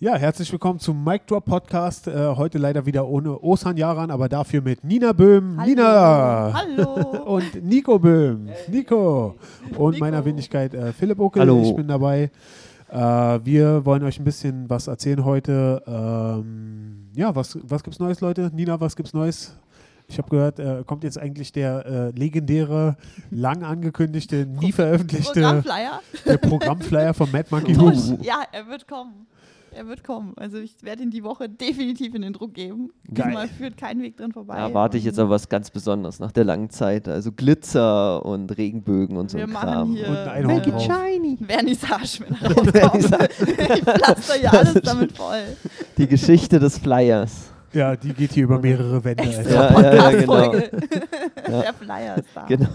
[0.00, 2.08] Ja, herzlich willkommen zum Mic Drop Podcast.
[2.08, 5.56] Äh, heute leider wieder ohne Osan Jaran, aber dafür mit Nina Böhm.
[5.56, 5.68] Hallo.
[5.68, 6.52] Nina!
[6.52, 7.22] Hallo!
[7.36, 8.48] Und Nico Böhm.
[8.68, 9.36] Nico!
[9.78, 10.04] Und Nico.
[10.04, 11.42] meiner Wenigkeit äh, Philipp Uckel.
[11.42, 11.62] Hallo.
[11.62, 12.30] Ich bin dabei.
[12.90, 15.82] Äh, wir wollen euch ein bisschen was erzählen heute.
[15.86, 18.50] Ähm, ja, was, was gibt's Neues, Leute?
[18.52, 19.56] Nina, was gibt's Neues?
[20.08, 22.96] Ich habe gehört, äh, kommt jetzt eigentlich der äh, legendäre,
[23.30, 26.00] lang angekündigte, nie veröffentlichte Programmflyer.
[26.26, 27.74] der Programmflyer von Mad Monkey.
[27.74, 28.18] Room.
[28.20, 29.26] Ja, er wird kommen.
[29.76, 30.34] Er wird kommen.
[30.36, 32.90] Also ich werde ihn die Woche definitiv in den Druck geben.
[33.12, 33.26] Geil.
[33.26, 34.54] Diesmal führt kein Weg drin vorbei.
[34.56, 37.08] Da erwarte ich jetzt aber was ganz Besonderes nach der langen Zeit.
[37.08, 39.92] Also Glitzer und Regenbögen und so Wir ein machen Kram.
[39.92, 41.38] hier Und ein Make it shiny.
[41.46, 43.30] Vernissage, wenn er rauskommt.
[43.40, 45.42] ich pflaster hier alles damit voll.
[45.98, 47.50] Die Geschichte des Flyers.
[47.74, 49.24] Ja, die geht hier über mehrere Wände.
[49.24, 49.94] Extra Alter.
[49.94, 51.60] Ja, ja, ja, genau.
[51.62, 52.46] Der Flyer ist da.
[52.46, 52.70] Genau.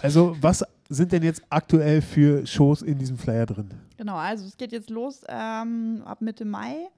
[0.00, 3.70] Also, was sind denn jetzt aktuell für Shows in diesem Flyer drin?
[3.96, 6.88] Genau, also es geht jetzt los ähm, ab Mitte Mai.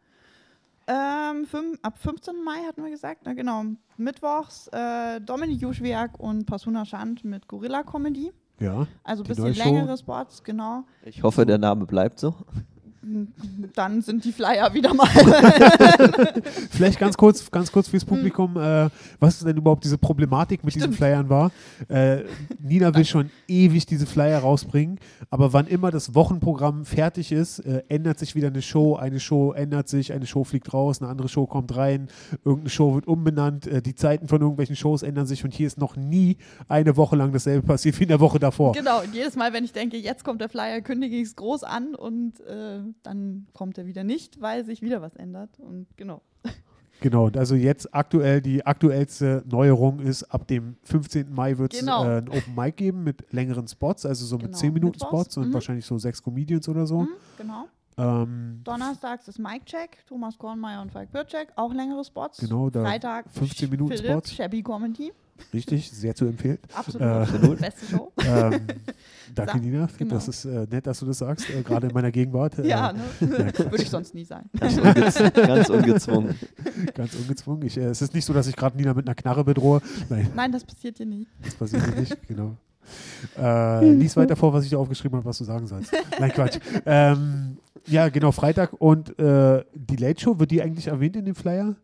[0.87, 2.45] Ähm, fünf, ab 15.
[2.45, 3.65] Mai hatten wir gesagt, ne, genau.
[3.97, 8.33] Mittwochs äh, Dominik Juschwiak und Pasuna Schand mit Gorilla Comedy.
[8.61, 8.87] Ja.
[9.03, 9.65] Also ein bisschen Show.
[9.65, 10.85] längere Spots, genau.
[11.05, 12.35] Ich hoffe, der Name bleibt so.
[13.75, 15.09] Dann sind die Flyer wieder mal.
[16.71, 18.89] Vielleicht ganz kurz, ganz kurz fürs Publikum, äh,
[19.21, 20.97] was denn überhaupt diese Problematik mit diesen Stimmt.
[20.97, 21.51] Flyern war.
[21.89, 22.23] Äh,
[22.61, 24.99] Nina will schon ewig diese Flyer rausbringen,
[25.31, 29.53] aber wann immer das Wochenprogramm fertig ist, äh, ändert sich wieder eine Show, eine Show
[29.53, 32.09] ändert sich, eine Show fliegt raus, eine andere Show kommt rein,
[32.45, 35.79] irgendeine Show wird umbenannt, äh, die Zeiten von irgendwelchen Shows ändern sich und hier ist
[35.79, 36.37] noch nie
[36.69, 38.73] eine Woche lang dasselbe passiert wie in der Woche davor.
[38.73, 41.65] genau, und jedes Mal, wenn ich denke, jetzt kommt der Flyer, kündige ich es groß
[41.65, 42.35] an und
[43.03, 45.59] dann kommt er wieder nicht, weil sich wieder was ändert.
[45.59, 46.23] Und genau.
[47.01, 51.31] Genau, und also jetzt aktuell die aktuellste Neuerung ist, ab dem 15.
[51.35, 52.05] Mai wird es Genau.
[52.05, 55.09] äh, ein Open Mic geben mit längeren Spots, also so mit Genau, 10 Minuten Mittwochs,
[55.11, 55.55] Spots und mhm.
[55.55, 57.03] wahrscheinlich so sechs Comedians oder so.
[57.03, 57.67] Mhm, genau.
[57.97, 62.39] Ähm, Donnerstags ist Mike Check, Thomas Kornmeier und Falk Birczek, auch längere Spots.
[62.39, 64.35] Genau, da Freitag 15 Minuten Philipp, Spots.
[64.35, 65.13] Shabby Comedy.
[65.53, 66.59] richtig, sehr zu empfehlen.
[66.75, 67.03] Absolut.
[67.03, 67.61] Äh, Absolut.
[67.61, 68.13] Beste Show.
[68.27, 68.67] ähm,
[69.35, 69.89] danke, Nina.
[69.97, 70.15] genau.
[70.15, 72.59] Das ist äh, nett, dass du das sagst, äh, gerade in meiner Gegenwart.
[72.59, 73.01] Äh, ja, ne?
[73.21, 73.71] ja, Quatsch.
[73.71, 74.51] Würde ich sonst nie sein.
[74.59, 76.35] Ganz, ungez ganz ungezwungen.
[76.95, 77.67] Ganz ungezwungen.
[77.67, 79.81] Ich, äh, es ist nicht so, dass ich gerade Nina mit einer Knarre bedrohe.
[80.09, 81.31] Nein, Nein, das passiert dir nicht.
[81.45, 82.29] das passiert hier nicht.
[82.29, 82.57] Genau.
[83.39, 85.93] Äh, lies weiter vor, was ich dir aufgeschrieben habe, was du sagen sollst.
[86.19, 86.59] Nein, Quatsch.
[86.85, 87.57] Ähm,
[87.87, 88.73] ja, genau, Freitag.
[88.81, 91.75] Und äh, die Late Show, wird die eigentlich erwähnt in dem Flyer?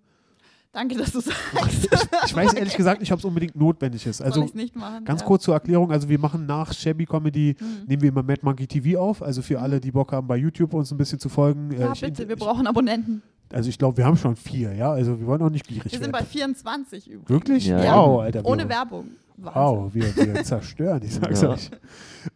[0.72, 1.88] Danke, dass du sagst.
[2.27, 4.22] Ich weiß ehrlich gesagt nicht, ob es unbedingt notwendig ist.
[4.22, 5.05] Also machen?
[5.05, 5.27] ganz ja.
[5.27, 7.66] kurz zur Erklärung, also wir machen nach Shabby Comedy, Mhm.
[7.88, 10.72] nehmen wir immer Mad Monkey TV auf, also für alle, die Bock haben, bei YouTube
[10.75, 11.72] uns ein bisschen zu folgen.
[11.72, 13.21] äh, Ja, ich, bitte, wir ich, brauchen Abonnenten.
[13.53, 15.99] Also ich glaube, wir haben schon vier, ja, also wir wollen auch nicht gierig Wir
[15.99, 16.12] sind werden.
[16.12, 17.28] bei 24 übrigens.
[17.31, 17.67] Wirklich?
[17.67, 17.97] Ja.
[17.97, 18.47] Wow, Alter.
[18.47, 19.06] Ohne Werbung.
[19.38, 19.62] Wahnsinn.
[19.62, 21.49] Wow, wir, wir zerstören, ich sag's Ja.
[21.49, 21.71] euch.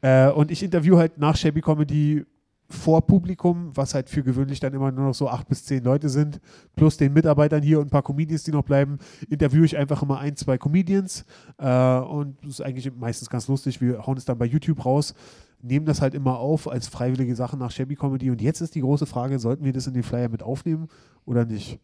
[0.01, 2.25] Äh, und ich interview halt nach Shabby Comedy
[2.69, 6.09] vor Publikum, was halt für gewöhnlich dann immer nur noch so acht bis zehn Leute
[6.09, 6.41] sind,
[6.77, 8.99] plus den Mitarbeitern hier und ein paar Comedians, die noch bleiben,
[9.29, 11.25] interviewe ich einfach immer ein, zwei Comedians
[11.59, 13.81] äh, und das ist eigentlich meistens ganz lustig.
[13.81, 15.15] Wir hauen es dann bei YouTube raus,
[15.61, 18.81] nehmen das halt immer auf als freiwillige Sache nach Shabby Comedy und jetzt ist die
[18.81, 20.89] große Frage, sollten wir das in den Flyer mit aufnehmen
[21.27, 21.79] oder nicht?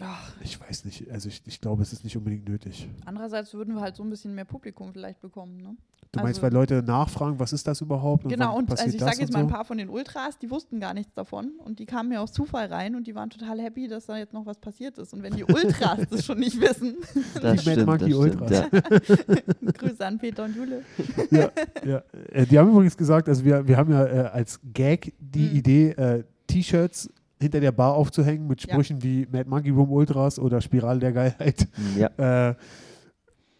[0.00, 2.88] Ach, Ich weiß nicht, also ich, ich glaube, es ist nicht unbedingt nötig.
[3.04, 5.56] andererseits würden wir halt so ein bisschen mehr Publikum vielleicht bekommen.
[5.56, 5.76] Ne?
[6.12, 8.24] Du meinst, Also- weil Leute nachfragen, was ist das überhaupt?
[8.24, 9.54] Und Genau, und also ich sage jetzt mal ein so?
[9.54, 12.66] paar von den Ultras, die wussten gar nichts davon und die kamen mir aus Zufall
[12.66, 15.12] rein und die waren total happy, dass da jetzt noch was passiert ist.
[15.12, 16.96] Und wenn die Ultras das schon nicht wissen,
[17.34, 18.40] Das Mad stimmt, Monkey stimmt.
[18.40, 18.50] Ultras.
[18.50, 18.68] Ja.
[19.72, 20.82] Grüße an Peter und Jule.
[21.30, 21.50] ja,
[21.84, 22.02] ja.
[22.32, 25.56] Äh, die haben übrigens gesagt, also wir, wir haben ja äh, als Gag die Mhm.
[25.56, 28.72] Idee, äh, T-Shirts hinter der Bar aufzuhängen mit Ja.
[28.72, 32.48] Sprüchen wie Mad Monkey Room Ultras oder Spirale der Geilheit, ja.
[32.50, 32.54] äh,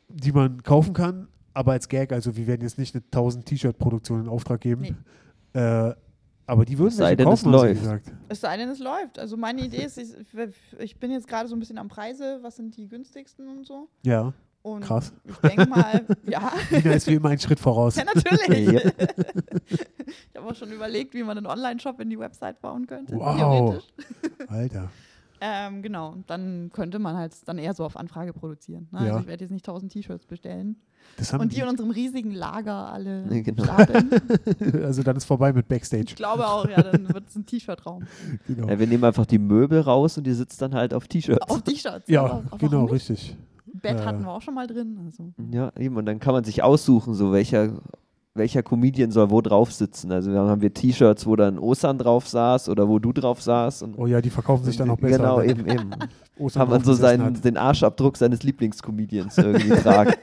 [0.08, 4.20] die man kaufen kann, aber als Gag, also wir werden jetzt nicht eine 1000 T-Shirt-Produktion
[4.22, 4.96] in Auftrag geben.
[5.54, 5.60] Nee.
[5.60, 5.94] Äh,
[6.46, 7.80] aber die würden Es sei denn, es kaufen, sie läuft.
[7.80, 8.12] gesagt.
[8.28, 9.18] Es sei denn, es läuft.
[9.18, 10.14] Also meine Idee ist, ich,
[10.78, 13.88] ich bin jetzt gerade so ein bisschen am Preise, was sind die günstigsten und so.
[14.04, 14.32] Ja,
[14.62, 15.12] Und Krass.
[15.26, 17.96] ich denke mal, ja, Nina ist wie immer einen Schritt voraus.
[17.96, 18.72] ja natürlich.
[18.72, 18.90] Ja.
[20.30, 23.14] Ich habe auch schon überlegt, wie man einen Online-Shop in die Website bauen könnte.
[23.16, 23.36] Wow.
[23.36, 23.84] Theoretisch.
[24.46, 24.90] Alter.
[25.40, 28.88] Ähm, genau, dann könnte man halt dann eher so auf Anfrage produzieren.
[28.90, 29.00] Ne?
[29.00, 29.06] Ja.
[29.08, 30.76] Also ich werde jetzt nicht 1000 T-Shirts bestellen.
[31.16, 33.64] Das haben Und die die, in unserem riesigen Lager alle Nee, genau.
[33.64, 34.10] stapeln.
[34.84, 36.04] also dann ist vorbei mit Backstage.
[36.08, 38.04] Ich glaube auch, ja, dann wird es ein T-Shirt-Raum.
[38.46, 38.68] Genau.
[38.68, 41.48] Ja, wir nehmen einfach die Möbel raus und die sitzt dann halt auf T-Shirts.
[41.50, 42.08] Auf T-Shirts.
[42.08, 42.92] Ja, aber- aber genau, nicht?
[42.92, 43.36] richtig.
[43.80, 44.04] Bett Äh.
[44.04, 44.98] hatten wir auch schon mal drin.
[45.04, 45.32] Also.
[45.52, 45.96] Ja, eben.
[45.96, 47.80] Und dann kann man sich aussuchen, so welcher,
[48.34, 50.12] welcher Comedian soll wo drauf sitzen.
[50.12, 53.82] Also dann haben wir T-Shirts, wo dann Osan drauf saß oder wo du drauf saß.
[53.82, 55.18] Und Oh ja, die verkaufen sich dann noch besser.
[55.18, 55.90] Genau, eben, eben.
[56.38, 60.14] Ostern Kann man so seinen, den Arschabdruck seines Lieblingscomedians irgendwie tragen.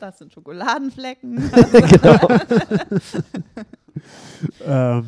[0.00, 1.34] Das sind Schokoladenflecken.
[1.90, 2.28] genau.
[4.66, 5.04] Ähm,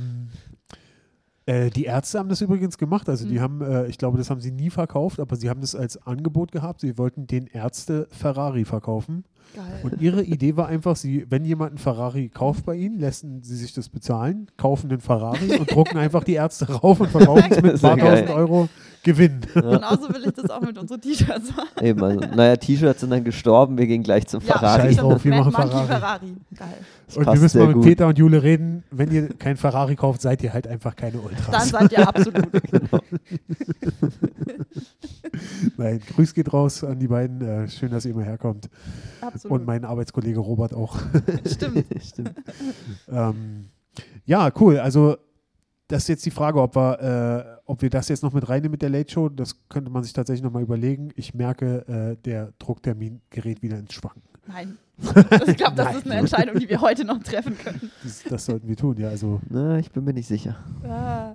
[1.47, 3.09] Äh, die Ärzte haben das übrigens gemacht.
[3.09, 3.41] Also die Mhm.
[3.41, 6.53] haben, äh, ich glaube, das haben sie nie verkauft, aber sie haben das als Angebot
[6.53, 6.81] gehabt.
[6.81, 9.25] Sie wollten den Ärzte Ferrari verkaufen.
[9.55, 9.81] Geil.
[9.83, 13.57] Und ihre Idee war einfach, sie, wenn jemand einen Ferrari kauft bei ihnen, lassen sie
[13.57, 17.63] sich das bezahlen, kaufen den Ferrari und drucken einfach die Ärzte rauf und verkaufen es
[17.63, 18.69] mit ein paar tausend Euro
[19.03, 19.41] Gewinn.
[19.55, 21.69] Genauso will ich das auch mit unseren T-Shirts machen.
[21.81, 24.83] Eben, also, naja, T-Shirts sind dann gestorben, wir gehen gleich zum Ferrari.
[24.83, 25.87] Scheiß drauf, wir machen Ferrari.
[25.87, 26.37] Ferrari.
[26.55, 26.69] Geil.
[27.07, 27.85] Das Und wir müssen mal mit gut.
[27.85, 28.85] Peter und Jule reden.
[28.91, 31.69] Wenn ihr kein Ferrari kauft, seid ihr halt einfach keine Dann Ultras.
[31.71, 32.47] seid ihr absolut.
[35.77, 37.41] Nein, Grüß geht raus an die beiden.
[37.43, 38.69] Äh, schön, dass ihr immer herkommt.
[39.21, 39.61] absolut.
[39.61, 40.99] Und mein Arbeitskollege Robert auch.
[41.47, 41.85] Stimmt.
[42.03, 42.35] Stimmt.
[43.09, 43.67] Ähm,
[44.25, 44.79] ja, cool.
[44.79, 45.17] Also
[45.89, 48.71] das ist jetzt die Frage, ob wir, äh, ob wir das jetzt noch mit reinnehmen
[48.73, 49.29] mit der Late Show.
[49.29, 51.11] Das könnte man sich tatsächlich nochmal überlegen.
[51.17, 54.23] Ich merke, äh, der Drucktermin gerät wieder ins Schwanken.
[54.47, 54.79] Nein.
[55.47, 55.97] Ich glaube, das Nein.
[55.97, 57.91] ist eine Entscheidung, die wir heute noch treffen können.
[58.05, 59.09] Das, das sollten wir tun, ja.
[59.09, 60.57] Also Na, ich bin mir nicht sicher.
[60.85, 61.33] Ah,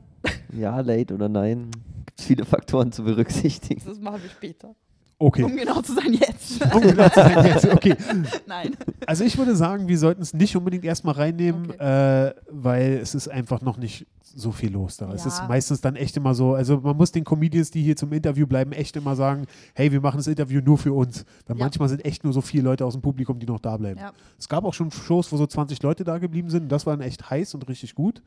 [0.54, 1.72] Ja, late oder nein.
[2.06, 3.82] Gibt viele Faktoren zu berücksichtigen.
[3.86, 4.76] Das machen wir später.
[5.20, 5.44] Okay.
[5.44, 6.64] Um genau zu sein, jetzt.
[6.76, 7.66] Um genau zu sein jetzt.
[7.68, 7.96] Okay.
[8.48, 8.76] Nein.
[9.06, 13.28] Also ich würde sagen, wir sollten es nicht unbedingt erstmal reinnehmen, äh, weil es ist
[13.28, 14.08] einfach noch nicht
[14.38, 15.14] so viel los da.
[15.14, 15.30] Es Ja.
[15.30, 18.46] ist meistens dann echt immer so, also man muss den Comedians, die hier zum Interview
[18.46, 21.24] bleiben, echt immer sagen, hey, wir machen das Interview nur für uns.
[21.48, 21.64] Weil Ja.
[21.64, 24.00] manchmal sind echt nur so viele Leute aus dem Publikum, die noch da bleiben.
[24.02, 24.12] Ja.
[24.38, 26.70] Es gab auch schon Shows, wo so 20 Leute da geblieben sind.
[26.70, 28.22] Das war dann echt heiß und richtig gut.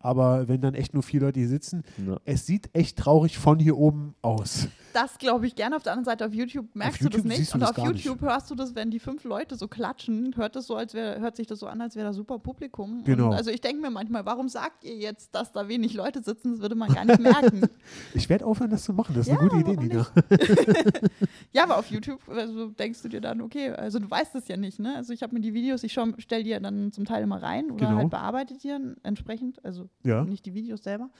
[0.00, 2.16] Aber wenn dann echt nur vier Leute hier sitzen, Ja.
[2.24, 4.66] es sieht echt traurig von hier oben aus.
[4.92, 5.76] Das glaube ich gerne.
[5.76, 7.52] Auf der anderen Seite auf YouTube merkst du YouTube das nicht.
[7.52, 8.04] du Und auf gar nicht.
[8.04, 11.20] YouTube hörst du das, wenn die fünf Leute so klatschen, hört, das so, als wär,
[11.20, 13.02] hört sich das so an, als wäre da super Publikum.
[13.04, 13.28] Genau.
[13.28, 16.52] Und also ich denke mir manchmal, warum sagt ihr jetzt, dass da wenig Leute sitzen?
[16.52, 17.62] Das würde man gar nicht merken.
[18.14, 19.14] Ich werde aufhören, das zu machen.
[19.14, 20.06] Das ist Ja, eine gute Idee, Nina.
[21.52, 24.56] ja, aber auf YouTube also denkst du dir dann, okay, also du weißt es ja
[24.56, 24.96] nicht, ne?
[24.96, 27.70] Also ich habe mir die Videos, ich stelle die ja dann zum Teil immer rein
[27.70, 27.98] oder Genau.
[27.98, 30.24] halt bearbeite die dann entsprechend, also Ja.
[30.24, 31.10] nicht die Videos selber.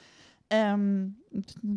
[0.49, 1.15] Ähm,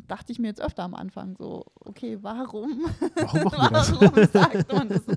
[0.06, 2.84] dachte ich mir jetzt öfter am Anfang so, okay, warum?
[3.14, 3.92] Warum machen wir das?
[3.92, 5.02] Warum sagt man das?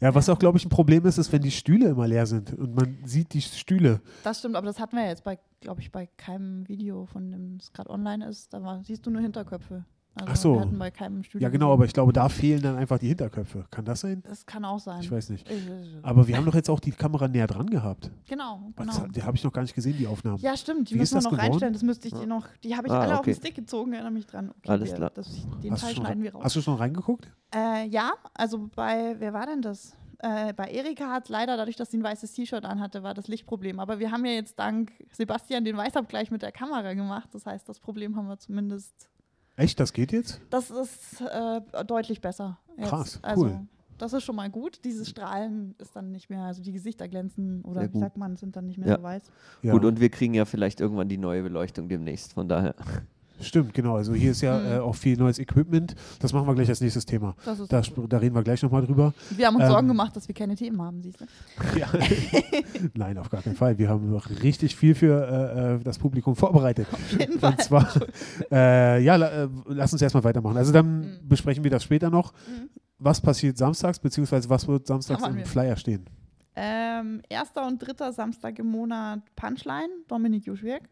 [0.00, 2.52] Ja, was auch, glaube ich, ein Problem ist, ist, wenn die Stühle immer leer sind
[2.52, 4.00] und man sieht die Stühle.
[4.22, 7.56] Das stimmt, aber das hatten wir jetzt bei, glaube ich, bei keinem Video, von dem
[7.56, 8.52] es gerade online ist.
[8.52, 9.84] Da war, siehst du nur Hinterköpfe.
[10.20, 10.54] Also Ach so.
[10.54, 11.46] Wir hatten bei keinem Studio.
[11.46, 13.64] Ja, genau, aber ich glaube, da fehlen dann einfach die Hinterköpfe.
[13.70, 14.22] Kann das sein?
[14.26, 15.00] Das kann auch sein.
[15.00, 15.48] Ich weiß nicht.
[16.02, 18.10] Aber wir haben doch jetzt auch die Kamera näher dran gehabt.
[18.28, 19.08] Genau, Was- genau.
[19.12, 20.38] Die habe ich noch gar nicht gesehen, die Aufnahmen.
[20.38, 21.46] Ja, stimmt, die Wie müssen wir das noch geworden?
[21.50, 21.72] reinstellen.
[21.74, 22.20] Das müsste ich Ja.
[22.20, 22.46] dir noch.
[22.64, 23.40] Die habe ich Ah, alle auf den okay.
[23.40, 24.50] Stick gezogen, erinnere mich dran.
[24.50, 25.10] Okay, Alles wir, klar.
[25.14, 25.28] Das,
[25.62, 26.42] den Hast Teil schneiden wir raus.
[26.44, 27.30] hast du schon reingeguckt?
[27.54, 29.94] Äh, ja, also bei, wer war denn das?
[30.20, 33.78] Äh, bei Erika hat leider, dadurch, dass sie ein weißes T-Shirt anhatte, war das Lichtproblem.
[33.78, 37.28] Aber wir haben ja jetzt dank Sebastian den Weißabgleich mit der Kamera gemacht.
[37.32, 39.08] Das heißt, das Problem haben wir zumindest.
[39.58, 40.40] Echt, das geht jetzt?
[40.50, 42.58] Das ist äh, deutlich besser.
[42.76, 42.88] Jetzt.
[42.88, 43.60] Krass, also, cool.
[43.98, 44.84] Das ist schon mal gut.
[44.84, 48.54] Dieses Strahlen ist dann nicht mehr, also die Gesichter glänzen oder wie sagt man, sind
[48.54, 48.96] dann nicht mehr Ja.
[48.96, 49.22] so weiß.
[49.62, 49.72] Ja.
[49.72, 52.34] Gut, und wir kriegen ja vielleicht irgendwann die neue Beleuchtung demnächst.
[52.34, 52.76] Von daher.
[53.40, 53.96] Stimmt, genau.
[53.96, 54.66] Also hier ist ja Mhm.
[54.66, 55.94] äh, auch viel neues Equipment.
[56.20, 57.34] Das machen wir gleich als nächstes Thema.
[57.44, 59.14] Das ist Da, sp- da reden wir gleich nochmal drüber.
[59.36, 61.24] Wir haben uns Ähm, Sorgen gemacht, dass wir keine Themen haben, siehst du?
[61.78, 61.86] Ja.
[62.94, 63.78] Nein, auf gar keinen Fall.
[63.78, 66.86] Wir haben noch richtig viel für äh, äh, das Publikum vorbereitet.
[66.92, 67.52] Auf jeden Fall.
[67.52, 67.88] Und zwar,
[68.50, 70.56] äh, ja, la, äh, lass uns erstmal weitermachen.
[70.56, 71.28] Also dann Mhm.
[71.28, 72.32] besprechen wir das später noch.
[72.32, 72.68] Mhm.
[72.98, 75.46] Was passiert samstags, beziehungsweise was wird samstags im wir.
[75.46, 76.04] Flyer stehen?
[76.56, 80.82] Ähm, erster und dritter Samstag im Monat Punchline, Dominik Juschwirk.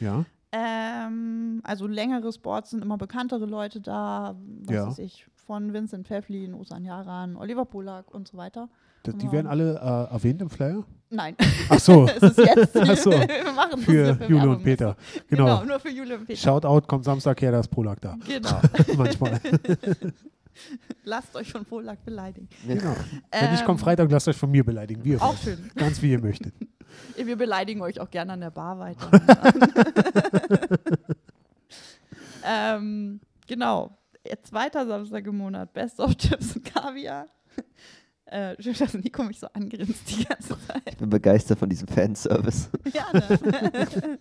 [0.00, 4.86] Ja, Ähm, also längere Sports sind immer bekanntere Leute da, was Ja.
[4.88, 8.68] weiß ich, von Vincent Pfefflin, Osan Yaran, Oliver Polak und so weiter.
[9.06, 10.84] D- die werden alle äh, erwähnt im Flyer?
[11.08, 11.34] Nein,
[11.68, 12.76] Ach so, es ist jetzt.
[12.76, 13.10] Ach so.
[13.10, 14.96] wir machen das für Jule und Peter.
[15.28, 15.44] Genau.
[15.44, 15.64] Genau.
[15.64, 16.38] nur für Jule und Peter.
[16.38, 18.16] Shoutout, kommt Samstag her, da ist Polak da.
[18.26, 18.60] Genau.
[18.96, 19.40] Manchmal.
[21.04, 22.48] Lasst euch von Polak beleidigen.
[22.66, 22.94] genau.
[23.30, 25.04] Wenn ich Ähm, komme Freitag, lasst euch von mir beleidigen.
[25.04, 25.40] Wie ihr Auch wollt.
[25.58, 25.70] schön.
[25.76, 26.54] Ganz wie ihr möchtet.
[27.16, 29.08] Wir beleidigen euch auch gerne an der Bar weiter.
[32.44, 33.96] ähm, genau.
[34.42, 35.72] Zweiter Samstag im Monat.
[35.72, 37.26] Best of Chips und Kaviar.
[38.26, 40.82] Äh, schön, dass Nico mich so angrinst die ganze Zeit.
[40.86, 42.70] Ich bin begeistert von diesem Fanservice.
[42.92, 44.18] Ja, ne?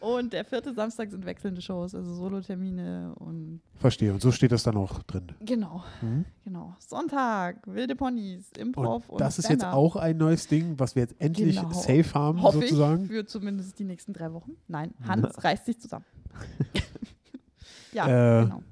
[0.00, 4.12] Und der vierte Samstag sind wechselnde Shows, also Solotermine und Verstehe.
[4.12, 5.28] Und so steht das dann auch drin.
[5.44, 6.24] genau, Mhm.
[6.44, 6.74] genau.
[6.78, 11.02] Sonntag, wilde Ponys, Improv und, Und das ist jetzt auch ein neues Ding, was wir
[11.02, 11.72] jetzt endlich Genau.
[11.72, 13.04] safe haben, Hoffe sozusagen.
[13.04, 14.52] ich, für zumindest die nächsten drei Wochen.
[14.68, 16.04] Nein, Hans reißt sich zusammen.
[17.92, 18.62] ja, Äh, genau.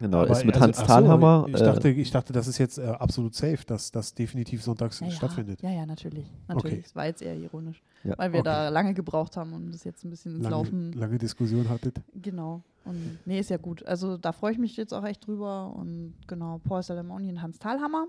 [0.00, 1.44] Genau, Aber ist mit also- Hans ach so, Thalhammer.
[1.48, 4.98] Ich äh, dachte, ich dachte, das ist jetzt äh, absolut safe, dass das definitiv sonntags
[5.00, 5.60] Ja, ja, stattfindet.
[5.62, 6.26] Ja, ja, natürlich.
[6.48, 6.72] natürlich.
[6.78, 6.82] Okay.
[6.86, 8.48] Es war jetzt eher ironisch, Ja, weil wir okay.
[8.48, 10.92] da lange gebraucht haben, um das jetzt ein bisschen ins Lange, Laufen.
[10.94, 11.96] lange Diskussion hattet.
[12.20, 12.62] Genau.
[12.86, 13.84] Und nee, ist ja gut.
[13.86, 15.72] Also da freue ich mich jetzt auch echt drüber.
[15.76, 18.06] Und genau, Paul Salamoni und Hans Thalhammer.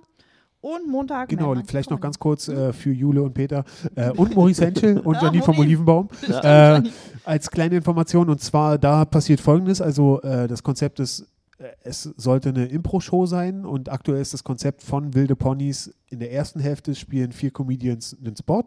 [0.62, 1.28] Und Montag.
[1.30, 5.16] Genau, vielleicht noch ganz kurz äh, für Jule und Peter äh, und Maurice Henschel und
[5.16, 5.58] Ja, Janine vom.
[5.58, 6.08] Olivenbaum.
[6.22, 6.84] Stimmt, Äh,
[7.26, 11.26] als kleine Information und zwar da passiert folgendes, also äh, das Konzept ist,
[11.84, 16.32] es sollte eine Impro-Show sein und aktuell ist das Konzept von Wilde Ponys, in der
[16.32, 18.64] ersten Hälfte spielen vier Comedians einen Spot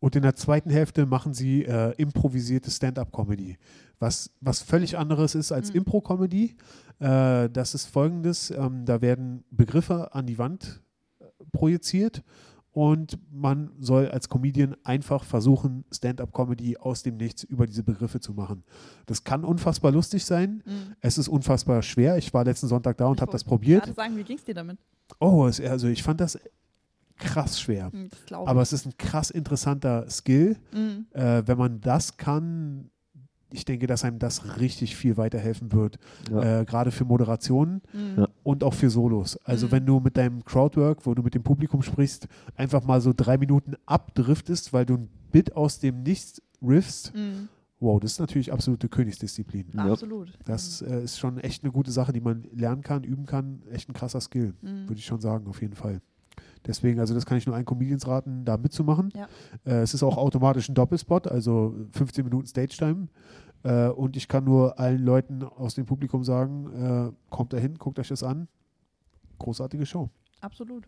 [0.00, 3.56] und in der zweiten Hälfte machen sie äh, improvisierte Stand-up-Comedy,
[3.98, 5.78] was, was völlig anderes ist als Mhm.
[5.78, 6.56] Impro-Comedy.
[6.98, 10.82] Äh, das ist folgendes, ähm, da werden Begriffe an die Wand
[11.20, 12.22] äh, projiziert
[12.76, 18.34] und man soll als Comedian einfach versuchen, Stand-up-Comedy aus dem Nichts über diese Begriffe zu
[18.34, 18.64] machen.
[19.06, 20.62] Das kann unfassbar lustig sein.
[20.66, 20.94] Mhm.
[21.00, 22.18] Es ist unfassbar schwer.
[22.18, 23.84] Ich war letzten Sonntag da und Ich habe das probiert.
[23.84, 24.78] gerade sagen, wie ging es dir damit?
[25.20, 26.38] Oh, also ich fand das
[27.16, 27.90] krass schwer.
[27.92, 30.58] Hm, Aber es ist ein krass interessanter Skill.
[30.74, 31.06] Mhm.
[31.12, 32.90] Äh, wenn man das kann,
[33.56, 35.98] ich denke, dass einem das richtig viel weiterhelfen wird.
[36.30, 36.60] Ja.
[36.60, 38.26] Äh, Gerade für Moderationen Mhm.
[38.42, 39.36] Und auch für Solos.
[39.44, 39.72] Also Mhm.
[39.72, 43.38] wenn du mit deinem Crowdwork, wo du mit dem Publikum sprichst, einfach mal so drei
[43.38, 47.48] Minuten abdriftest, weil du ein Bit aus dem Nichts riffst, Mhm.
[47.80, 49.66] wow, das ist natürlich absolute Königsdisziplin.
[49.74, 49.90] Ja.
[49.90, 50.32] Absolut.
[50.44, 53.62] Das äh, ist schon echt eine gute Sache, die man lernen kann, üben kann.
[53.72, 54.88] Echt ein krasser Skill, Mhm.
[54.88, 56.00] würde ich schon sagen, auf jeden Fall.
[56.66, 59.10] Deswegen, also das kann ich nur allen Comedians raten, da mitzumachen.
[59.14, 59.28] Ja.
[59.64, 63.06] Äh, es ist auch automatisch ein Doppelspot, also 15 Minuten Stage-Time.
[63.66, 67.74] Äh, und ich kann nur allen Leuten aus dem Publikum sagen, äh, kommt da hin,
[67.78, 68.46] guckt euch das an.
[69.38, 70.08] Großartige Show.
[70.40, 70.84] Absolut.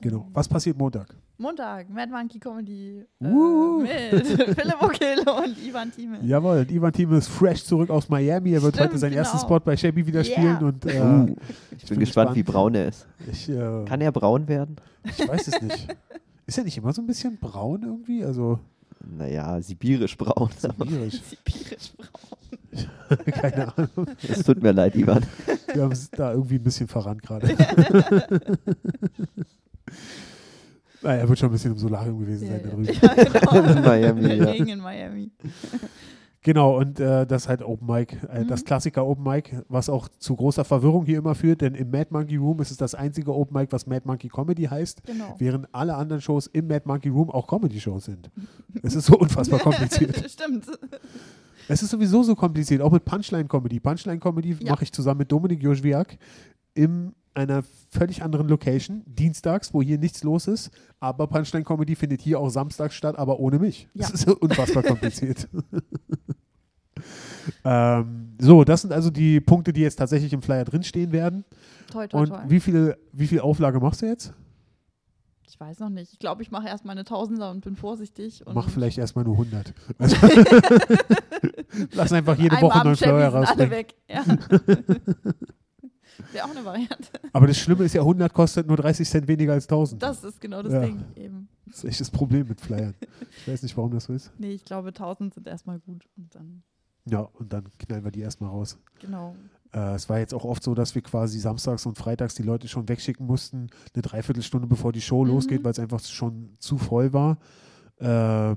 [0.00, 0.28] Genau.
[0.32, 1.14] Was passiert Montag?
[1.36, 3.80] Montag, Mad Monkey Comedy äh, Uh.
[3.82, 3.90] mit
[4.26, 6.18] Philipp O'Kill und Ivan Thieme.
[6.22, 8.52] Jawohl, und Ivan Team ist fresh zurück aus Miami.
[8.52, 9.46] Er wird Stimmt, heute seinen ersten genau.
[9.48, 10.32] Spot bei Shabby wieder Yeah.
[10.36, 10.64] spielen.
[10.64, 11.34] Und äh, Uh,
[11.76, 12.44] ich bin bin gespannt, wie gespannt.
[12.46, 13.06] braun er ist.
[13.30, 14.76] ich, äh, Kann er braun werden?
[15.04, 15.88] ich weiß es nicht.
[16.46, 18.24] Ist er nicht immer so ein bisschen braun irgendwie?
[18.24, 18.58] Also
[19.06, 20.50] Naja, sibirisch braun.
[20.56, 21.20] sibirisch.
[21.22, 22.40] Sibirisch braun.
[23.32, 24.06] Keine Ahnung.
[24.26, 25.24] Es tut mir leid, Ivan.
[25.74, 27.46] Wir haben es da irgendwie ein bisschen verrannt gerade.
[31.02, 32.60] naja, er wird schon ein bisschen im Solarium gewesen sein.
[32.62, 32.84] da drüben.
[32.84, 33.72] ja, genau.
[33.72, 34.44] In Miami, ja.
[34.44, 35.30] Regen in Miami.
[36.42, 38.64] Genau, und äh, das ist halt Open Mic, äh, das Mhm.
[38.64, 42.36] Klassiker Open Mic, was auch zu großer Verwirrung hier immer führt, denn im Mad Monkey
[42.36, 45.34] Room ist es das einzige Open Mic, was Mad Monkey Comedy heißt, Genau.
[45.38, 48.30] während alle anderen Shows im Mad Monkey Room auch Comedy-Shows sind.
[48.82, 50.16] Es ist so unfassbar kompliziert.
[50.30, 50.64] Stimmt.
[51.68, 53.78] Es ist sowieso so kompliziert, auch mit Punchline-Comedy.
[53.80, 54.72] Punchline-Comedy Ja.
[54.72, 56.16] mache ich zusammen mit Dominik Joschwiak
[56.72, 62.40] in einer völlig anderen Location, dienstags, wo hier nichts los ist, aber Punchline-Comedy findet hier
[62.40, 63.88] auch samstags statt, aber ohne mich.
[63.94, 64.08] Ja.
[64.08, 65.48] Das ist unfassbar kompliziert.
[67.64, 71.44] ähm, so, das sind also die Punkte, die jetzt tatsächlich im Flyer drinstehen werden.
[71.90, 72.40] Toi, toi, Und toi.
[72.48, 74.32] wie viel, wie viel Auflage machst du jetzt?
[75.48, 76.12] Ich weiß noch nicht.
[76.12, 78.46] Ich glaube, ich mache erst meine Tausender und bin vorsichtig.
[78.46, 79.74] Und Mach vielleicht erstmal nur 100.
[79.98, 80.16] Also,
[81.92, 83.94] lass einfach jede Woche einen neuen Flyer sind alle weg.
[84.08, 84.24] Ja.
[86.32, 87.08] Wäre auch eine Variante.
[87.32, 90.02] Aber das Schlimme ist ja, 100 kostet nur 30 Cent weniger als 1000.
[90.02, 90.80] Das ist genau das Ja.
[90.80, 91.04] Ding.
[91.16, 91.48] Eben.
[91.66, 92.94] Das ist echt das Problem mit Flyern.
[93.38, 94.32] Ich weiß nicht, warum das so ist.
[94.38, 96.08] Nee, ich glaube, 1000 sind erstmal gut.
[96.16, 96.62] Und dann,
[97.06, 98.78] Ja, und dann knallen wir die erstmal raus.
[99.00, 99.34] genau.
[99.72, 102.66] Äh, es war jetzt auch oft so, dass wir quasi samstags und freitags die Leute
[102.66, 105.30] schon wegschicken mussten, eine Dreiviertelstunde bevor die Show Mhm.
[105.30, 107.38] losgeht, weil es einfach schon zu voll war.
[107.98, 108.56] Äh,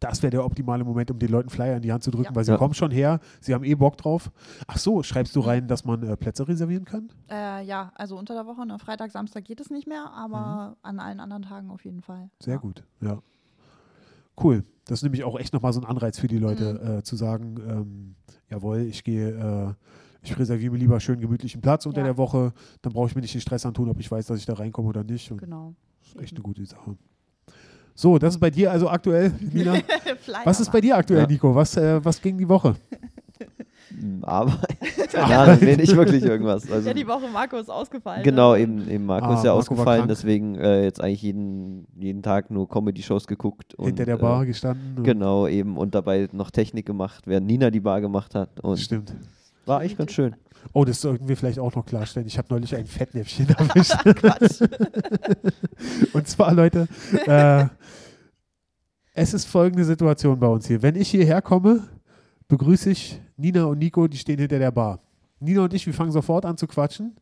[0.00, 2.34] das wäre der optimale Moment, um den Leuten Flyer in die Hand zu drücken, Ja.
[2.34, 2.56] weil sie Ja.
[2.58, 4.30] kommen schon her, sie haben eh Bock drauf.
[4.66, 7.10] Ach so, schreibst du rein, dass man äh, Plätze reservieren kann?
[7.30, 8.78] Äh, ja, also unter der Woche, ne?
[8.78, 12.24] Freitag, Samstag geht es nicht mehr, aber an allen anderen Tagen auf jeden Fall.
[12.24, 12.30] Mhm.
[12.40, 12.60] Sehr ja.
[12.60, 13.18] gut, ja.
[14.42, 14.64] Cool.
[14.86, 16.98] Das ist nämlich auch echt nochmal so ein Anreiz für die Leute, Mhm.
[16.98, 18.14] äh, zu sagen, ähm,
[18.48, 19.74] jawohl, ich gehe, äh,
[20.22, 22.04] ich reserviere mir lieber schön gemütlichen Platz unter Ja.
[22.06, 24.46] der Woche, dann brauche ich mir nicht den Stress antun, ob ich weiß, dass ich
[24.46, 25.30] da reinkomme oder nicht.
[25.30, 25.74] Und Genau.
[26.00, 26.96] das ist echt eine gute Sache.
[28.00, 29.74] So, das ist bei dir also aktuell, Nina.
[30.44, 31.26] Was ist bei dir aktuell, Ja.
[31.26, 31.54] Nico?
[31.54, 32.74] Was, äh, was ging die Woche?
[33.90, 34.78] Hm, Arbeit.
[35.12, 36.70] ja, nee, nicht wirklich irgendwas.
[36.70, 38.22] Also, Ja, die Woche Marco ist ausgefallen.
[38.22, 38.60] genau, ne?
[38.60, 42.50] eben, eben Marco Ah, ist ja Marco ausgefallen, deswegen äh, jetzt eigentlich jeden, jeden Tag
[42.50, 43.74] nur Comedy-Shows geguckt.
[43.74, 44.94] Und, Hinter der Bar Äh, gestanden?
[44.96, 45.76] und- genau, eben.
[45.76, 48.60] Und dabei noch Technik gemacht, während Nina die Bar gemacht hat.
[48.60, 49.12] Und Stimmt.
[49.66, 50.34] war eigentlich ganz schön.
[50.74, 52.26] Oh, das sollten wir vielleicht auch noch klarstellen.
[52.28, 53.94] Ich habe neulich ein Fettnäpfchen erwischt.
[54.14, 54.60] Quatsch.
[56.12, 56.86] Und zwar, Leute,
[57.26, 57.64] äh,
[59.20, 60.82] es ist folgende Situation bei uns hier.
[60.82, 61.82] Wenn ich hierher komme,
[62.48, 65.00] begrüße ich Nina und Nico, die stehen hinter der Bar.
[65.42, 67.16] Nina und ich, wir fangen sofort an zu quatschen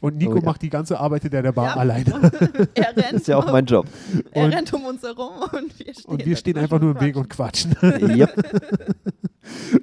[0.00, 0.44] und Nico Oh ja.
[0.44, 1.76] macht die ganze Arbeit hinter der Bar Ja.
[1.76, 2.12] alleine.
[2.74, 3.86] er rennt, Ist ja auch mein Job.
[4.32, 7.00] er Und- rennt um uns herum und wir stehen, Und wir stehen einfach nur im
[7.00, 7.74] Weg und quatschen.
[7.82, 8.32] yep.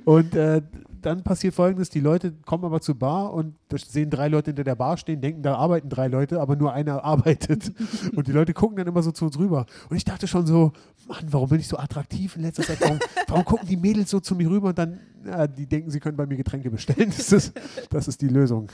[0.05, 0.61] Und äh,
[1.01, 3.55] dann passiert folgendes: Die Leute kommen aber zur Bar und
[3.87, 7.03] sehen drei Leute hinter der Bar stehen, denken, da arbeiten drei Leute, aber nur einer
[7.05, 7.71] arbeitet.
[8.15, 9.65] Und die Leute gucken dann immer so zu uns rüber.
[9.89, 10.71] Und ich dachte schon so:
[11.11, 12.81] Mann, warum bin ich so attraktiv in letzter Zeit?
[12.81, 15.99] Warum, warum gucken die Mädels so zu mir rüber und dann, ja, die denken, sie
[15.99, 17.11] können bei mir Getränke bestellen?
[17.15, 17.53] Das ist,
[17.89, 18.71] das ist die Lösung.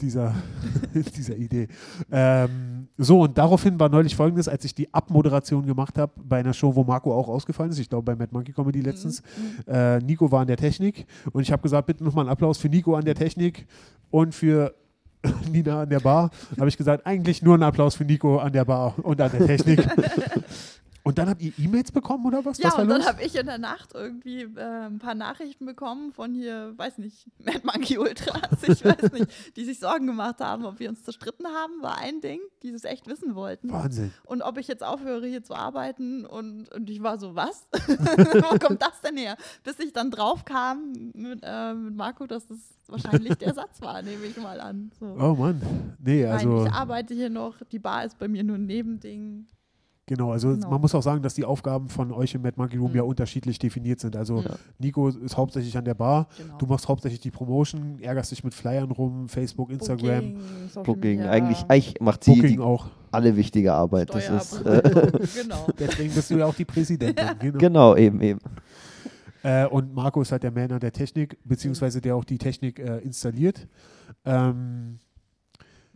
[0.00, 0.34] dieser,
[1.16, 1.68] dieser Idee.
[2.10, 6.54] Ähm, so, und daraufhin war neulich folgendes, als ich die Abmoderation gemacht habe bei einer
[6.54, 9.22] Show, wo Marco auch ausgefallen ist, ich glaube bei Mad Monkey Comedy letztens.
[9.66, 9.72] Mhm.
[9.72, 12.68] Äh, Nico war an der Technik und ich habe gesagt, bitte nochmal einen Applaus für
[12.68, 13.66] Nico an der Technik
[14.10, 14.74] und für
[15.52, 16.30] Nina an der Bar.
[16.58, 19.46] habe ich gesagt, eigentlich nur einen Applaus für Nico an der Bar und an der
[19.46, 19.86] Technik.
[21.02, 22.58] Und dann habt ihr E-Mails bekommen oder was?
[22.58, 26.34] Ja, und dann habe ich in der Nacht irgendwie äh, ein paar Nachrichten bekommen von
[26.34, 30.78] hier, weiß nicht, Mad Monkey Ultras, ich weiß nicht, die sich Sorgen gemacht haben, ob
[30.78, 33.70] wir uns zerstritten haben, war ein Ding, die das echt wissen wollten.
[33.72, 34.12] Wahnsinn.
[34.24, 36.26] Und ob ich jetzt aufhöre, hier zu arbeiten.
[36.26, 37.66] Und, und ich war so, was?
[37.72, 39.36] Wo kommt das denn her?
[39.64, 44.02] Bis ich dann drauf kam mit, äh, mit Marco, dass das wahrscheinlich der Satz war,
[44.02, 44.90] nehme ich mal an.
[44.98, 45.06] So.
[45.06, 45.96] Oh Mann.
[45.98, 46.66] Nee, Nein, also.
[46.66, 49.46] ich arbeite hier noch, die Bar ist bei mir nur ein Nebending.
[50.10, 50.70] Genau, also Genau.
[50.70, 52.96] man muss auch sagen, dass die Aufgaben von euch im Mad Monkey Room Mhm.
[52.96, 54.16] ja unterschiedlich definiert sind.
[54.16, 54.56] Also Ja.
[54.80, 56.58] Nico ist hauptsächlich an der Bar, Genau.
[56.58, 60.34] du machst hauptsächlich die Promotion, ärgerst dich mit Flyern rum, Facebook, Instagram,
[60.74, 61.22] Booking, Booking.
[61.22, 62.88] Eigentlich, eigentlich macht sie Booking die, auch.
[63.12, 64.12] alle wichtige Arbeit.
[64.12, 64.82] Das ist, äh,
[65.42, 65.68] genau.
[65.78, 67.26] Deswegen bist du ja auch die Präsidentin.
[67.38, 67.58] Genau.
[67.58, 68.40] genau, eben, eben.
[69.44, 72.98] Äh, und Marco ist halt der an der Technik, beziehungsweise der auch die Technik äh,
[72.98, 73.68] installiert.
[74.24, 74.98] Ähm,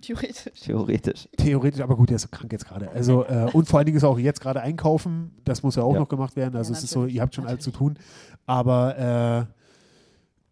[0.07, 0.61] Theoretisch.
[0.63, 1.29] Theoretisch.
[1.37, 2.91] theoretisch, aber gut, der ist krank jetzt gerade.
[2.91, 5.33] Also, äh, und vor allen Dingen ist auch jetzt gerade einkaufen.
[5.45, 6.01] Das muss ja auch Ja.
[6.01, 6.57] noch gemacht werden.
[6.57, 7.99] Also Ja, es ist so, natürlich, ihr habt schon alles zu tun.
[8.47, 9.53] Aber äh,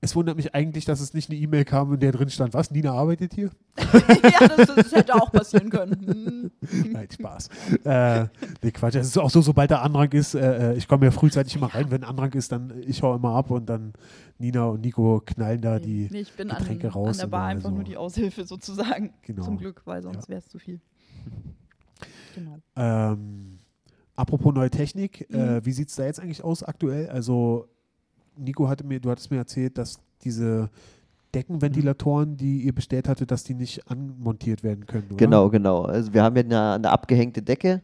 [0.04, 2.72] es wundert mich eigentlich, dass es nicht eine E-Mail kam, in der drin stand, was,
[2.72, 3.50] Nina arbeitet hier?
[3.78, 6.50] ja, das, das hätte auch passieren können.
[6.68, 6.92] Hm.
[6.92, 7.48] Nein, Spaß.
[7.84, 8.24] äh,
[8.62, 8.96] nee, Quatsch.
[8.96, 11.72] Es ist auch so, sobald der Andrang ist, äh, äh, ich komme ja frühzeitig immer
[11.72, 13.92] rein, wenn Andrang ist, dann ich hau immer ab und dann
[14.42, 16.08] Nina und Nico knallen da die.
[16.10, 17.74] nee, ich bin an, Getränke an raus der und Bar einfach so.
[17.76, 19.14] nur die Aushilfe sozusagen.
[19.22, 19.44] Genau.
[19.44, 20.80] Zum Glück, weil sonst wäre es zu viel.
[22.34, 22.58] Genau.
[22.76, 23.58] Ähm,
[24.16, 25.36] apropos neue Technik, Mhm.
[25.38, 27.08] äh, wie sieht es da jetzt eigentlich aus aktuell?
[27.10, 27.68] Also,
[28.36, 30.70] Nico hatte mir, du hattest mir erzählt, dass diese
[31.34, 35.06] Deckenventilatoren, die ihr bestellt hattet, dass die nicht anmontiert werden können.
[35.08, 35.16] Oder?
[35.16, 35.82] Genau, genau.
[35.82, 37.82] Also wir haben ja eine, eine abgehängte Decke.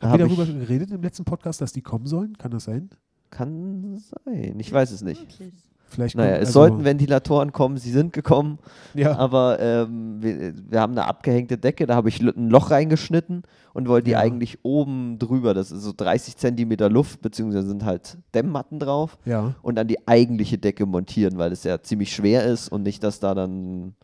[0.00, 2.38] Haben wir darüber geredet im letzten Podcast, dass die kommen sollen?
[2.38, 2.90] Kann das sein?
[3.30, 4.58] kann sein.
[4.58, 5.20] Ich weiß es nicht.
[5.20, 5.52] Wirklich.
[5.90, 8.58] Vielleicht Naja, es also- sollten Ventilatoren kommen, sie sind gekommen,
[8.94, 13.42] Ja, aber ähm, wir, wir haben eine abgehängte Decke, da habe ich ein Loch reingeschnitten
[13.72, 14.18] und wollte die Ja.
[14.20, 19.54] eigentlich oben drüber, das ist so 30 Zentimeter Luft, beziehungsweise sind halt Dämmmatten drauf ja.
[19.62, 23.18] und dann die eigentliche Decke montieren, weil es ja ziemlich schwer ist und nicht, dass
[23.20, 23.94] da dann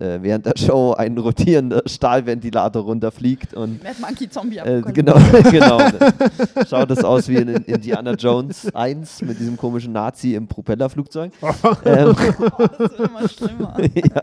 [0.00, 5.14] äh, während der Show ein rotierender Stahlventilator runterfliegt und Mad Monkey Zombie äh, genau,
[5.50, 5.78] genau.
[6.68, 11.32] Schaut es aus wie in in Indiana Jones 1 mit diesem komischen Nazi im Propellerflugzeug.
[11.84, 12.14] ähm,
[12.58, 13.76] Oh, das wird immer schlimmer.
[13.94, 14.22] ja,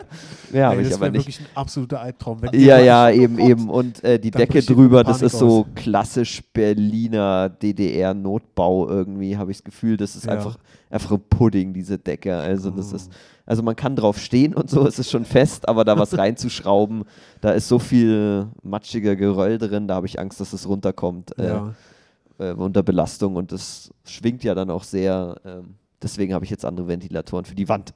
[0.51, 1.21] ja habe Ey, ich das wäre nicht.
[1.21, 2.41] wirklich ein absoluter Albtraum.
[2.41, 3.49] Wenn Ja, ja, Oh eben, Gott.
[3.49, 3.69] eben.
[3.69, 5.65] Und äh, die Decke drüber, das ist so aus.
[5.75, 9.97] klassisch Berliner DDR-Notbau irgendwie, habe ich das Gefühl.
[9.97, 10.33] Das ist Ja.
[10.33, 10.57] einfach,
[10.89, 12.35] einfach ein Pudding, diese Decke.
[12.35, 12.95] Also das Oh.
[12.95, 13.11] ist,
[13.51, 17.03] also man kann drauf stehen und so, es ist schon fest, aber da was reinzuschrauben,
[17.41, 21.47] da ist so viel matschiger Geröll drin, da habe ich Angst, dass es runterkommt äh,
[21.47, 21.73] Ja.
[22.39, 25.35] äh, unter Belastung und das schwingt ja dann auch sehr.
[25.43, 27.93] Ähm, deswegen habe ich jetzt andere Ventilatoren für die Wand.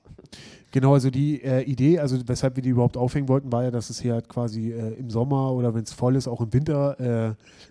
[0.76, 3.90] Genau, also die äh, Idee, also weshalb wir die überhaupt aufhängen wollten, war ja, dass
[3.90, 7.00] es hier halt quasi äh, im Sommer oder wenn es voll ist, auch im Winter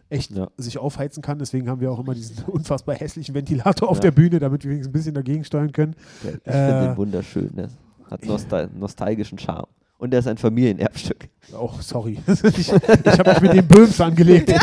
[0.09, 0.49] äh, echt Ja.
[0.57, 1.38] sich aufheizen kann.
[1.38, 4.05] Deswegen haben wir auch immer diesen unfassbar hässlichen Ventilator auf Ja.
[4.05, 5.95] der Bühne, damit wir wenigstens ein bisschen dagegen steuern können.
[6.23, 6.67] Ja, Ich Äh.
[6.69, 7.51] finde den wunderschön.
[7.55, 7.69] Der
[8.11, 9.67] hat nostal nostalgischen Charme.
[10.05, 11.31] Und der ist ein Familienerbstück.
[11.53, 12.19] Oh, sorry.
[12.57, 14.51] ich ich habe mich mit dem Böhms angelegt.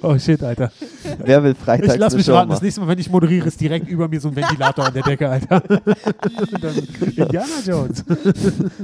[0.00, 0.70] oh shit, Alter.
[1.24, 3.88] Wer will freitags Ich lass mich raten, das nächste Mal, wenn ich moderiere, ist direkt
[3.88, 5.60] über mir so ein Ventilator an der Decke, Alter.
[5.60, 6.76] Dann
[7.16, 8.04] Indiana Jones.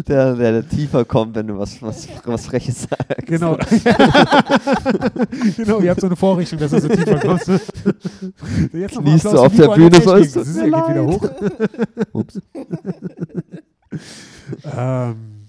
[0.08, 3.26] Der, der, der tiefer kommt, wenn du was, was, was Freches sagst.
[3.26, 3.56] Genau.
[5.56, 7.46] genau, ihr habt so eine Vorrichtung, dass er so tiefer kommt.
[8.72, 11.30] Jetzt Kniest du auf der Bühne, sollst du- Das ist, geht wieder hoch.
[12.12, 12.40] Ups.
[14.64, 15.40] Ähm,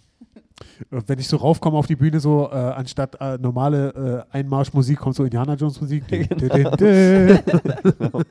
[0.89, 5.15] wenn ich so raufkomme auf die Bühne, so äh, anstatt äh, normale äh, Einmarschmusik kommt
[5.15, 6.07] so Indiana Jones Musik.
[6.09, 6.27] Dün.
[6.29, 8.25] Dann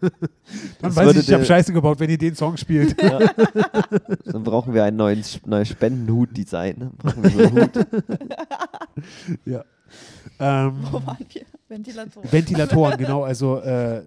[0.83, 3.01] Das weiß ich, ich habe Scheiße gebaut, wenn ihr den Song spielt.
[3.01, 3.19] Ja.
[4.25, 6.77] Dann brauchen wir ein neues, neues Spendenhut-Design.
[6.79, 7.71] Ne?
[9.45, 9.65] Ja.
[10.39, 11.43] Ähm, Wo waren wir?
[11.69, 12.23] Ventilator.
[12.31, 13.23] Ventilatoren, genau.
[13.23, 14.03] Also äh,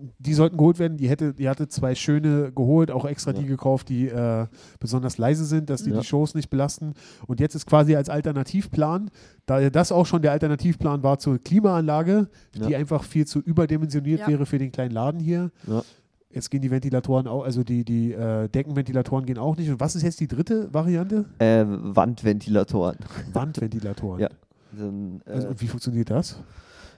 [0.00, 0.96] die, die sollten geholt werden.
[0.96, 3.48] Die hätte, die hatte zwei schöne geholt, auch extra die Ja.
[3.48, 4.46] gekauft, die äh,
[4.78, 5.98] besonders leise sind, dass die Ja.
[6.00, 6.94] die Shows nicht belasten.
[7.26, 9.10] Und jetzt ist quasi als Alternativplan,
[9.46, 12.78] da das auch schon der Alternativplan war zur Klimaanlage, die Ja.
[12.78, 14.28] einfach viel zu überdimensioniert Ja.
[14.28, 15.50] wäre für den kleinen Laden hier.
[15.66, 15.82] Ja.
[16.30, 19.70] Jetzt gehen die Ventilatoren auch, also die, die äh, Deckenventilatoren gehen auch nicht.
[19.70, 21.24] Und was ist jetzt die dritte Variante?
[21.38, 22.98] Äh, Wandventilatoren.
[23.32, 24.20] Wandventilatoren.
[24.20, 24.28] Ja.
[24.78, 26.40] Dann, äh, Also, und wie funktioniert das?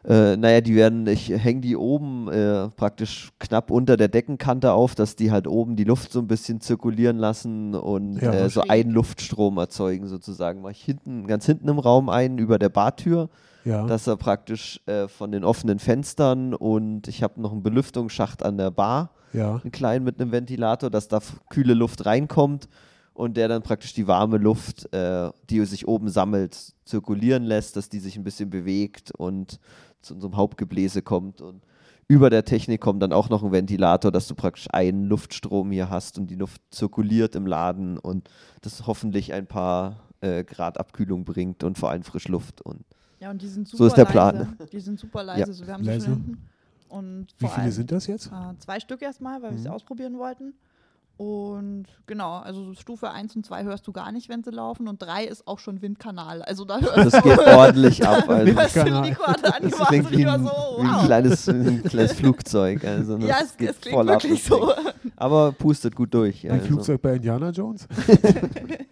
[0.05, 4.95] Äh, naja, die werden, ich hänge die oben äh, praktisch knapp unter der Deckenkante auf,
[4.95, 8.33] dass die halt oben die Luft so ein bisschen zirkulieren lassen und Ja.
[8.33, 10.63] äh, so einen Luftstrom erzeugen sozusagen.
[10.63, 13.29] Mache ich hinten, ganz hinten im Raum einen über der Bartür,
[13.65, 13.87] Ja.
[13.87, 18.57] dass er praktisch äh, von den offenen Fenstern und ich habe noch einen Belüftungsschacht an
[18.57, 19.61] der Bar, ja.
[19.63, 22.69] einen kleinen mit einem Ventilator, dass da kühle Luft reinkommt
[23.13, 27.91] und der dann praktisch die warme Luft, äh, die sich oben sammelt, zirkulieren lässt, dass
[27.91, 29.61] die sich ein bisschen bewegt und
[30.03, 31.41] zu unserem Hauptgebläse kommt.
[31.41, 31.63] Und
[32.09, 35.91] über der Technik kommt dann auch noch ein Ventilator, dass du praktisch einen Luftstrom hier
[35.91, 38.29] hast und die Luft zirkuliert im Laden und
[38.63, 42.61] das hoffentlich ein paar äh, Grad Abkühlung bringt und vor allem Frischluft.
[42.63, 42.85] Und
[43.21, 44.13] Ja, und die sind super So ist der leise.
[44.13, 44.57] Plan.
[44.73, 45.53] Die sind super leise.
[45.53, 46.19] So, wir haben sie Leise.
[46.89, 48.27] Und Wie viele allem, sind das jetzt?
[48.27, 49.75] Äh, zwei Stück erstmal, weil wir sie Mhm.
[49.75, 50.55] ausprobieren wollten.
[51.21, 54.89] Und genau, also so Stufe 1 und 2 hörst du gar nicht, wenn sie laufen.
[54.89, 56.41] Und 3 ist auch schon Windkanal.
[56.41, 58.27] Also da hörst das geht ordentlich ab.
[58.27, 58.55] Also.
[58.55, 61.05] Das angemacht klingt wie ein, so, wie ein, wow.
[61.05, 62.83] kleines, ein kleines Flugzeug.
[62.87, 64.67] Also das ja, es, geht es klingt voll ab, wirklich das Ding.
[64.67, 64.73] so.
[65.17, 66.47] Aber pustet gut durch.
[66.47, 66.67] Ein also.
[66.69, 67.87] Flugzeug bei Indiana Jones?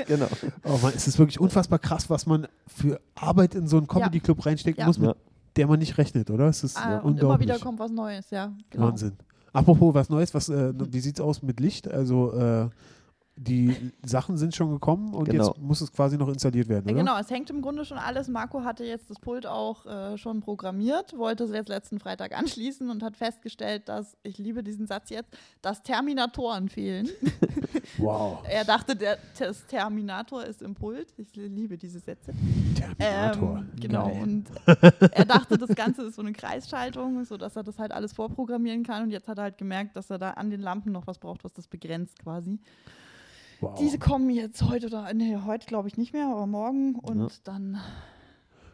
[0.06, 0.26] Genau.
[0.64, 4.44] Oh Mann, es ist wirklich unfassbar krass, was man für Arbeit in so einen Comedy-Club
[4.46, 4.86] reinstecken Ja.
[4.86, 5.14] muss, mit Ja.
[5.56, 6.46] der man nicht rechnet, oder?
[6.48, 7.48] Es ist Ah, ja, und immer unglaublich.
[7.48, 8.50] wieder kommt was Neues, ja.
[8.70, 8.86] Genau.
[8.86, 9.12] Wahnsinn.
[9.58, 11.88] Apropos was Neues, was, äh, wie sieht es aus mit Licht?
[11.90, 12.68] Also äh,
[13.40, 15.46] die Sachen sind schon gekommen und Genau.
[15.48, 17.02] jetzt muss es quasi noch installiert werden, Ja, oder?
[17.04, 18.26] genau, es hängt im Grunde schon alles.
[18.28, 22.90] Marco hatte jetzt das Pult auch äh, schon programmiert, wollte es jetzt letzten Freitag anschließen
[22.90, 27.08] und hat festgestellt, dass, ich liebe diesen Satz jetzt, dass Terminatoren fehlen.
[27.96, 28.44] Wow.
[28.48, 31.08] er dachte, der, das Terminator ist im Pult.
[31.16, 32.32] Ich liebe diese Sätze.
[32.76, 33.58] Terminator.
[33.58, 34.22] Ähm, genau, Geil.
[34.22, 34.44] und
[35.12, 39.04] er dachte, das Ganze ist so eine Kreisschaltung, sodass er das halt alles vorprogrammieren kann.
[39.04, 41.44] Und jetzt hat er halt gemerkt, dass er da an den Lampen noch was braucht,
[41.44, 42.58] was das begrenzt quasi.
[43.60, 43.74] Wow.
[43.78, 46.94] Diese kommen jetzt heute oder, nee, heute glaube ich nicht mehr, aber morgen.
[46.96, 47.28] Und Ja.
[47.44, 47.78] dann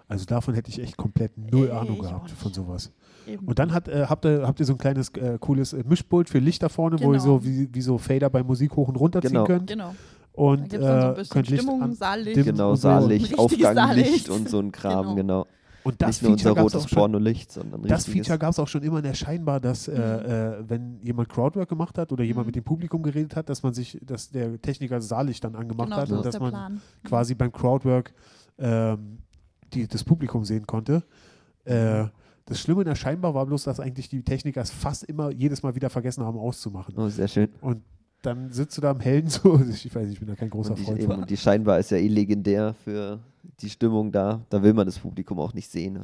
[0.09, 2.93] Also davon hätte ich echt komplett null Äh, Ahnung gehabt von sowas.
[3.27, 3.47] eben.
[3.47, 6.29] Und dann hat, äh, habt, ihr, habt ihr so ein kleines äh, cooles äh, Mischpult
[6.29, 7.25] für Licht da vorne, wo ihr Genau.
[7.39, 9.45] so wie, wie so Fader bei Musik hoch und runter ziehen Genau.
[9.45, 9.67] könnt.
[9.69, 9.95] Genau.
[10.37, 12.45] Da Und gibt es dann so ein äh, bisschen könnt Licht Stimmung, an, Saallicht.
[12.45, 12.75] Genau.
[12.75, 14.29] Saallicht, Aufganglicht Saallicht.
[14.29, 15.15] und so ein Kram, Genau.
[15.15, 15.47] genau.
[15.85, 16.97] Und das Nicht Feature gab es rotes auch schon.
[16.99, 18.07] Pornolicht, sondern Das.
[18.07, 21.69] Feature gab es auch schon immer in der Scheinbar, dass äh, äh, wenn jemand Crowdwork
[21.69, 22.49] gemacht hat oder jemand Mhm.
[22.49, 25.97] mit dem Publikum geredet hat, dass man sich, dass der Techniker Saallicht dann angemacht genau,
[26.01, 26.81] hat so und dass man Plan.
[27.05, 28.15] quasi beim Crowdwork
[28.59, 29.19] ähm,
[29.75, 31.03] die, das Publikum sehen konnte.
[31.65, 32.07] Äh,
[32.47, 35.63] das Schlimme in der Scheinbar war bloß, dass eigentlich die Techniker es fast immer jedes
[35.63, 36.95] Mal wieder vergessen haben auszumachen.
[36.97, 37.49] Oh, sehr schön.
[37.61, 37.83] Und
[38.23, 40.71] dann sitzt du da im Hellen so, ich weiß nicht, ich bin da kein großer
[40.71, 41.21] Und die, Freund eben, von.
[41.21, 43.19] und die scheinbar ist ja eh legendär für
[43.61, 44.41] die Stimmung da.
[44.51, 46.01] Da will man das Publikum auch nicht sehen.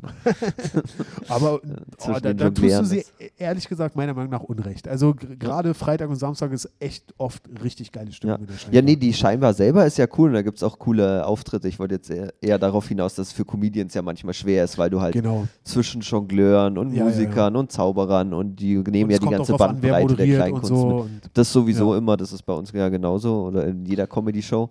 [1.28, 1.60] Aber
[2.06, 4.88] oh, da, da tust du sie e- ehrlich gesagt meiner Meinung nach unrecht.
[4.88, 8.40] Also gerade Freitag und Samstag ist echt oft richtig geile Stimmung Ja.
[8.40, 8.74] in der Scheinbar.
[8.74, 11.68] Ja, nee, die scheinbar selber ist ja cool und da gibt es auch coole Auftritte.
[11.68, 14.78] Ich wollte jetzt eher, eher darauf hinaus, dass es für Comedians ja manchmal schwer ist,
[14.78, 15.46] weil du halt Genau.
[15.64, 17.04] zwischen Jongleuren und Ja, ja, ja.
[17.10, 20.68] Musikern und Zauberern und die nehmen Und ja die ganze drauf an, Bandbreite der Kleinkunst
[20.68, 21.04] so.
[21.04, 21.30] mit.
[21.34, 24.70] Das sowieso immer, das ist bei uns ja genauso oder in jeder Comedy-Show.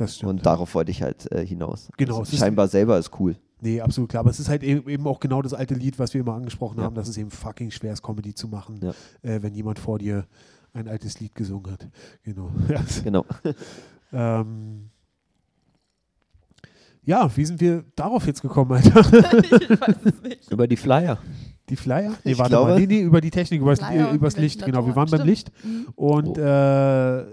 [0.00, 0.30] Das stimmt.
[0.30, 1.88] Und darauf wollte ich halt äh, hinaus.
[1.96, 3.36] Genau, Also es ist- scheinbar selber ist cool.
[3.62, 4.20] Nee, absolut klar.
[4.20, 6.78] Aber es ist halt eben eben auch genau das alte Lied, was wir immer angesprochen
[6.78, 6.84] Ja.
[6.84, 8.90] haben, dass es eben fucking schwer ist, Comedy zu machen, Ja.
[9.30, 10.26] äh, wenn jemand vor dir
[10.72, 11.86] ein altes Lied gesungen hat.
[12.22, 12.50] Genau.
[12.70, 13.26] Ja, Genau.
[14.12, 14.88] ähm,
[17.02, 19.00] ja, wie sind wir darauf jetzt gekommen, Alter?
[19.42, 20.50] ich weiß es nicht.
[20.50, 21.18] Über die Flyer.
[21.68, 22.12] Die Flyer?
[22.24, 22.80] Nee, Ich warte glaube- mal.
[22.80, 24.64] Nee, nee, über die Technik, übers, Flyer äh, übers Licht.
[24.64, 25.50] Genau, wir waren beim Licht.
[25.64, 25.86] Mhm.
[25.96, 26.40] Und Oh.
[26.40, 27.24] äh,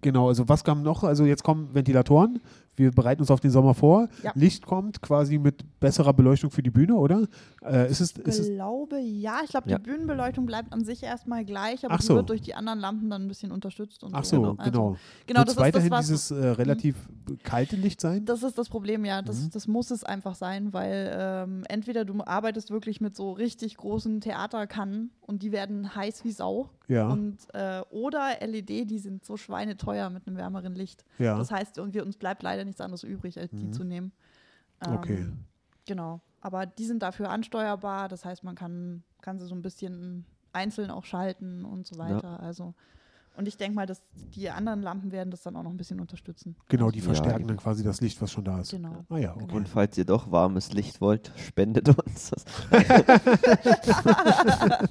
[0.00, 1.04] genau, also was kam noch?
[1.04, 2.40] Also jetzt kommen Ventilatoren.
[2.78, 4.08] Wir bereiten uns auf den Sommer vor.
[4.22, 4.32] Ja.
[4.34, 7.26] Licht kommt quasi mit besserer Beleuchtung für die Bühne, oder?
[7.64, 9.40] Äh, ist es, ist Ich glaube, ja.
[9.44, 9.78] Ich glaube, Ja.
[9.78, 12.14] die Bühnenbeleuchtung bleibt an sich erstmal gleich, aber Ach die so.
[12.16, 14.02] wird durch die anderen Lampen dann ein bisschen unterstützt.
[14.04, 14.36] Und ach so.
[14.36, 14.96] so, Also, genau.
[15.26, 16.96] Genau, Wird das es weiterhin das, was, dieses äh, relativ
[17.42, 18.24] kalte Licht sein?
[18.24, 19.22] Das ist das Problem, ja.
[19.22, 19.50] Das, Mhm.
[19.52, 24.20] das muss es einfach sein, weil ähm, entweder du arbeitest wirklich mit so richtig großen
[24.20, 26.70] Theaterkannen und die werden heiß wie Sau.
[26.88, 31.04] ja, Und, äh, oder LED, die sind so schweineteuer mit einem wärmeren Licht.
[31.18, 31.36] ja.
[31.36, 33.72] Das heißt, und wir, uns bleibt leider nichts anderes übrig, als die Mhm.
[33.72, 34.12] zu nehmen.
[34.86, 35.26] Ähm, Okay.
[35.86, 36.20] Genau.
[36.40, 38.08] Aber die sind dafür ansteuerbar.
[38.08, 42.00] Das heißt, man kann, kann sie so ein bisschen einzeln auch schalten und so Ja.
[42.14, 42.40] weiter.
[42.40, 42.74] Also,
[43.36, 44.02] und ich denke mal, dass
[44.34, 46.56] die anderen Lampen werden das dann auch noch ein bisschen unterstützen.
[46.68, 47.48] Genau, die Ja, verstärken eben.
[47.48, 48.70] dann quasi das Licht, was schon da ist.
[48.72, 49.04] Genau.
[49.08, 49.54] Ah ja, okay.
[49.56, 52.44] Und falls ihr doch warmes Licht wollt, spendet uns das.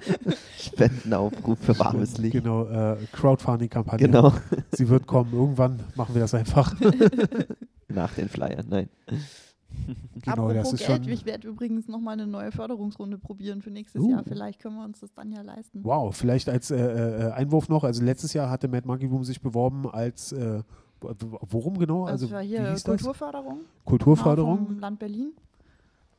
[0.58, 2.34] Spendenaufruf für warmes Licht.
[2.34, 4.08] Genau, äh, Crowdfunding-Kampagne.
[4.08, 4.34] Genau.
[4.72, 5.32] Sie wird kommen.
[5.34, 6.76] Irgendwann machen wir das einfach.
[7.98, 8.90] Nach den Flyern, nein.
[10.22, 11.14] genau, das Apropos ist Geld, schon.
[11.14, 14.12] ich werde übrigens nochmal eine neue Förderungsrunde probieren für nächstes Uh.
[14.12, 14.24] Jahr.
[14.24, 15.84] Vielleicht können wir uns das dann ja leisten.
[15.84, 17.84] Wow, vielleicht als äh, äh, Einwurf noch.
[17.84, 20.62] Also letztes Jahr hatte Mad Monkey Boom sich beworben als äh,
[21.02, 22.06] worum genau?
[22.06, 22.84] Also, Also hier das?
[22.84, 23.62] Kulturförderung.
[23.86, 24.66] Kulturförderung.
[24.68, 25.32] Vom Land Berlin.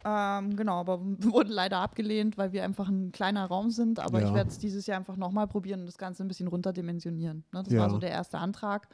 [0.05, 3.99] Ähm, genau, aber wir wurden leider abgelehnt, weil wir einfach ein kleiner Raum sind.
[3.99, 4.29] Aber Ja.
[4.29, 7.45] ich werde es dieses Jahr einfach nochmal probieren und das Ganze ein bisschen runterdimensionieren.
[7.53, 7.63] Ne?
[7.65, 7.81] Das Ja.
[7.81, 8.89] war so der erste Antrag.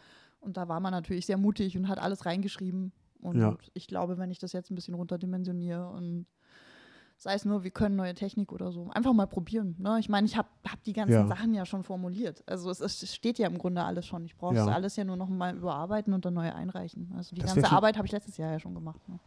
[0.44, 2.92] Und da war man natürlich sehr mutig und hat alles reingeschrieben.
[3.20, 3.56] Und Ja.
[3.72, 6.26] ich glaube, wenn ich das jetzt ein bisschen runterdimensioniere und
[7.16, 9.76] sei es nur, wir können neue Technik oder so, einfach mal probieren.
[9.78, 9.98] Ne?
[10.00, 11.26] Ich meine, ich habe hab die ganzen Ja.
[11.26, 12.42] Sachen ja schon formuliert.
[12.46, 14.24] Also es, es steht ja im Grunde alles schon.
[14.26, 14.62] Ich brauche Ja.
[14.62, 17.12] es alles ja nur noch mal überarbeiten und dann neu einreichen.
[17.16, 19.00] Also die Das ganze Arbeit habe ich letztes Jahr ja schon gemacht.
[19.08, 19.18] Ne?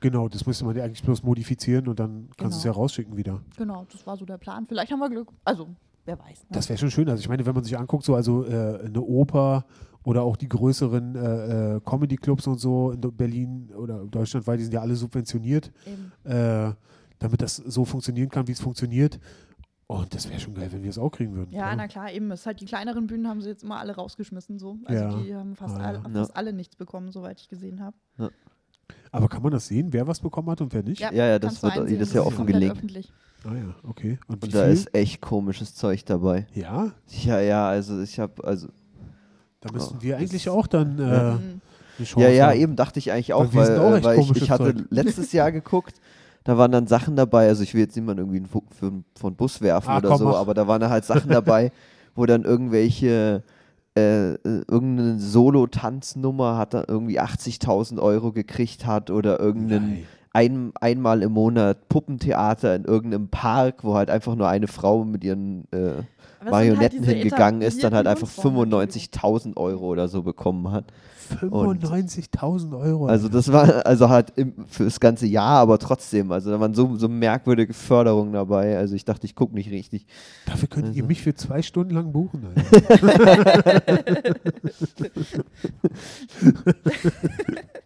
[0.00, 2.82] Genau, das müsste man ja eigentlich bloß modifizieren und dann kannst du es ja Genau.
[2.82, 3.42] rausschicken wieder.
[3.56, 4.66] Genau, das war so der Plan.
[4.66, 5.30] Vielleicht haben wir Glück.
[5.44, 5.68] Also,
[6.04, 6.42] wer weiß.
[6.44, 6.48] Ne?
[6.52, 7.08] Das wäre schon schön.
[7.08, 9.64] Also ich meine, wenn man sich anguckt, so also äh, eine Oper
[10.06, 14.72] oder auch die größeren äh, äh, Comedy-Clubs und so in Berlin oder deutschlandweit, die sind
[14.72, 15.72] ja alle subventioniert,
[16.22, 16.70] äh,
[17.18, 19.18] damit das so funktionieren kann, wie es funktioniert.
[19.88, 21.50] Und das wäre schon geil, wenn wir es auch kriegen würden.
[21.52, 22.30] Ja, na klar, eben.
[22.30, 24.58] Es ist halt die kleineren Bühnen haben sie jetzt immer alle rausgeschmissen.
[24.60, 24.78] So.
[24.84, 25.22] Also Ja.
[25.22, 26.08] die haben fast, Ah, alle, ja.
[26.10, 27.96] fast alle nichts bekommen, soweit ich gesehen habe.
[29.10, 31.00] Aber kann man das sehen, wer was bekommen hat und wer nicht?
[31.00, 32.76] Ja, ja, das wird einsehen, jedes das Jahr offengelegt.
[33.44, 34.18] Ah ja, okay.
[34.28, 34.72] Und, Und da viel?
[34.72, 36.46] ist echt komisches Zeug dabei.
[36.54, 36.92] ja,
[37.24, 38.68] Ja, ja, also ich habe, also
[39.66, 41.60] da müssten Oh, wir eigentlich auch dann äh, Mhm.
[41.98, 42.60] eine Chance Ja, ja, haben.
[42.60, 44.86] eben dachte ich eigentlich auch, weil, auch äh, weil ich, ich hatte Zeug.
[44.90, 45.94] letztes Jahr geguckt,
[46.44, 49.34] da waren dann Sachen dabei, also ich will jetzt niemanden irgendwie einen Fu- für, von
[49.34, 50.36] Bus werfen Ah, oder komm, so, mach.
[50.36, 51.72] aber da waren halt Sachen dabei,
[52.14, 53.42] wo dann irgendwelche,
[53.96, 61.22] äh, äh, irgendeine Solo-Tanznummer hat dann irgendwie 80.000 Euro gekriegt hat oder irgendein ein, einmal
[61.22, 66.02] im Monat Puppentheater in irgendeinem Park, wo halt einfach nur eine Frau mit ihren äh,
[66.40, 70.70] Halt Marionetten diese hingegangen ist, dann halt einfach etablierten Kunstformen, 95.000 Euro oder so bekommen
[70.70, 70.92] hat.
[71.40, 73.06] 95.000 Euro.
[73.06, 76.74] Also das war also halt im, für das ganze Jahr, aber trotzdem, also da waren
[76.74, 78.76] so, so merkwürdige Förderungen dabei.
[78.76, 80.06] Also ich dachte, ich gucke nicht richtig.
[80.46, 82.46] Dafür könntet ihr also- mich für zwei Stunden lang buchen.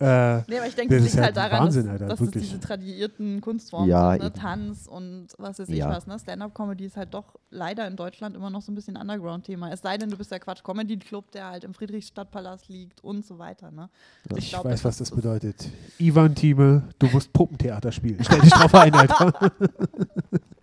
[0.00, 2.06] Äh, Nee, aber ich denke, Das das ist liegt ja halt daran, Wahnsinn, dass, Alter,
[2.06, 4.32] dass es diese tradierten Kunstformen Ja, sind, ne?
[4.32, 5.88] Tanz und was weiß ich Ja.
[5.90, 6.06] was.
[6.06, 6.18] Ne?
[6.18, 9.70] Stand-up-Comedy ist halt doch leider in Deutschland immer noch so ein bisschen Underground-Thema.
[9.72, 13.70] Es sei denn, du bist der Quatsch-Comedy-Club, der halt im Friedrichstadtpalast liegt und so weiter.
[13.70, 13.88] Ne?
[14.36, 15.68] ich glaub, weiß, was ist- das bedeutet.
[15.98, 18.18] Ivan Thieme, du musst Puppentheater spielen.
[18.22, 19.32] Stell dich drauf ein, Alter.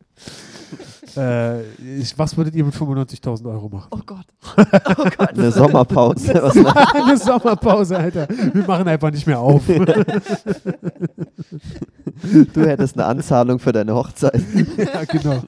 [1.17, 1.61] äh,
[1.99, 3.89] ich, was würdet ihr mit 95.000 Euro machen?
[3.91, 4.25] Oh Gott.
[4.57, 4.63] Oh
[5.17, 5.29] Gott.
[5.37, 6.43] Eine Sommerpause.
[6.93, 8.27] Eine Sommerpause, Alter.
[8.29, 9.63] Wir machen einfach nicht mehr auf.
[9.67, 9.85] du
[12.55, 14.41] hättest eine Anzahlung für deine Hochzeit.
[14.77, 15.43] ja, genau.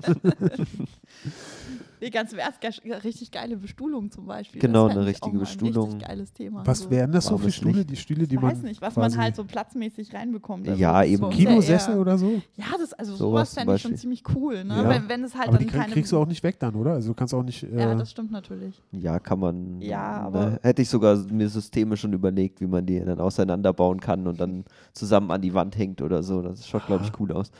[2.00, 4.62] Nee, ganz im Ernst, ge- richtig geile Bestuhlung zum Beispiel.
[4.62, 5.86] Genau, eine ich auch richtige mal Bestuhlung.
[5.86, 6.62] Ein richtig geiles Thema.
[6.66, 6.90] Was So.
[6.92, 7.86] wären das so für Stühle?
[7.86, 8.52] Die Stühle, die Ich man.
[8.52, 10.68] weiß nicht, was man halt so platzmäßig reinbekommt.
[10.70, 12.42] Also Ja, das ist eben ja Kinosessel eher- oder so?
[12.56, 14.76] Ja, das, also Sowas sowas fände ich schon ziemlich cool, ne?
[14.84, 14.90] Ja.
[14.90, 15.94] Wenn, wenn es halt Aber die dann krieg, keine.
[15.94, 16.94] kriegst du auch nicht weg dann, oder?
[16.94, 17.64] Also du kannst auch nicht.
[17.64, 18.82] Äh, ja, das stimmt natürlich.
[18.92, 19.82] Ja, kann man.
[19.82, 24.00] Ja, äh, aber- Hätte ich sogar mir Systeme schon überlegt, wie man die dann auseinanderbauen
[24.00, 26.42] kann und dann zusammen an die Wand hängt oder so.
[26.44, 27.52] Das schaut, glaube ich, cool aus.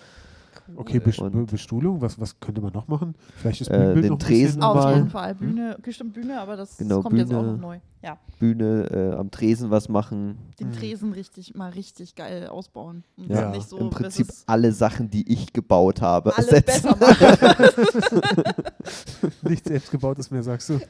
[0.76, 3.16] Okay, Bes Und- Be Bestuhlung, was, was könnte man noch machen?
[3.38, 5.36] Vielleicht ist Äh, Bühnenbild den noch ein Tresen bisschen- Auf jeden Fall.
[5.36, 7.54] Bühne, bestimmt Bühne, aber das Genau, kommt jetzt auch Bühne.
[7.54, 7.80] noch neu.
[8.04, 10.38] Ja, Bühne, äh, am Tresen was machen.
[10.60, 10.74] den Mhm.
[10.74, 13.04] Tresen richtig, mal richtig geil ausbauen.
[13.18, 16.94] Und Ja, nicht so, Im Prinzip alle Sachen, die ich gebaut habe, alles ersetzen.
[16.94, 18.54] besser machen.
[19.44, 20.80] Nichts selbstgebautes mehr, sagst du.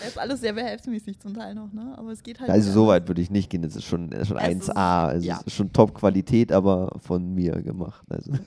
[0.00, 1.94] Das ist alles sehr behelfsmäßig zum Teil noch, ne?
[1.96, 2.50] Aber es geht halt.
[2.50, 3.62] Also so weit würde ich nicht gehen.
[3.62, 5.06] Das ist schon, das ist schon Es ist- 1A.
[5.08, 5.36] Also ja.
[5.40, 8.04] es ist schon Top-Qualität, aber von mir gemacht.
[8.10, 8.32] Also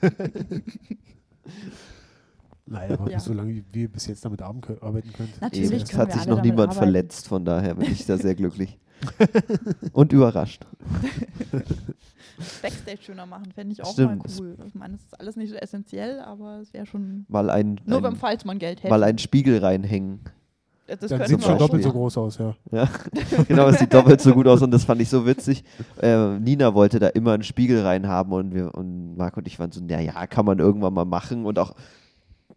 [2.66, 3.18] Nein, aber Ja.
[3.18, 5.32] solange wir bis jetzt damit arbeiten können-.
[5.40, 6.78] Natürlich eben, es können hat sich noch niemand arbeiten.
[6.78, 8.78] verletzt, von daher bin ich da sehr glücklich.
[9.92, 10.66] Und überrascht.
[12.60, 14.18] Backstage schöner machen, fände ich auch Stimmt.
[14.18, 14.56] mal cool.
[14.66, 17.24] Ich meine, es ist alles nicht so essentiell, aber es wäre schon.
[17.28, 18.90] Mal ein, Nur beim ein, falls man Geld hätte.
[18.90, 20.20] mal einen Spiegel reinhängen.
[20.88, 21.98] Das Dann sieht schon auch doppelt so machen.
[21.98, 22.54] groß aus, ja.
[22.72, 22.88] Ja,
[23.48, 25.62] genau, es sieht doppelt so gut aus und das fand ich so witzig.
[26.00, 29.70] Äh, Nina wollte da immer einen Spiegel reinhaben und wir und Marc und ich waren
[29.70, 31.74] so, naja, kann man irgendwann mal machen und auch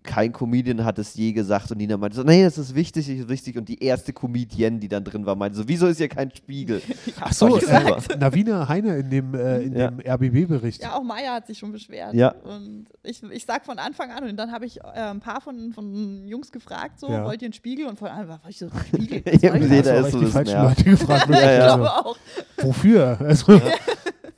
[0.03, 3.15] kein Comedian hat es je gesagt und Nina meinte so, nee, das ist wichtig, das
[3.15, 6.07] ist wichtig und die erste Comedienne, die dann drin war, meinte so, wieso ist hier
[6.09, 6.81] kein Spiegel?
[7.19, 8.17] Ach so, ich äh.
[8.19, 9.89] Navina Heine in dem, äh, in Ja.
[9.91, 10.81] dem RBB-Bericht.
[10.81, 12.13] Ja, auch Maya hat sich schon beschwert.
[12.13, 12.29] Ja.
[12.43, 15.71] Und ich, ich sag von Anfang an, und dann habe ich äh, ein paar von,
[15.73, 17.23] von Jungs gefragt, so, Ja.
[17.25, 17.85] wollt ihr einen Spiegel?
[17.87, 19.21] Und von Anfang an war ich so, Spiegel?
[19.41, 20.61] Ja, jeder hast du ist so die das falschen.
[20.63, 21.27] Leute gefragt.
[21.29, 21.65] Ja, ich ja.
[21.75, 22.17] glaube auch.
[22.61, 23.17] Wofür?
[23.21, 23.61] Also,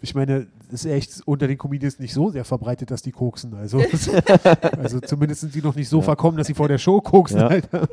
[0.03, 3.53] ich meine, es ist echt unter den Comedians nicht so sehr verbreitet, dass die koksen.
[3.53, 3.81] Also,
[4.77, 6.03] also zumindest sind sie noch nicht so Ja.
[6.03, 7.39] verkommen, dass sie vor der Show koksen.
[7.39, 7.47] Ja.
[7.47, 7.87] Alter.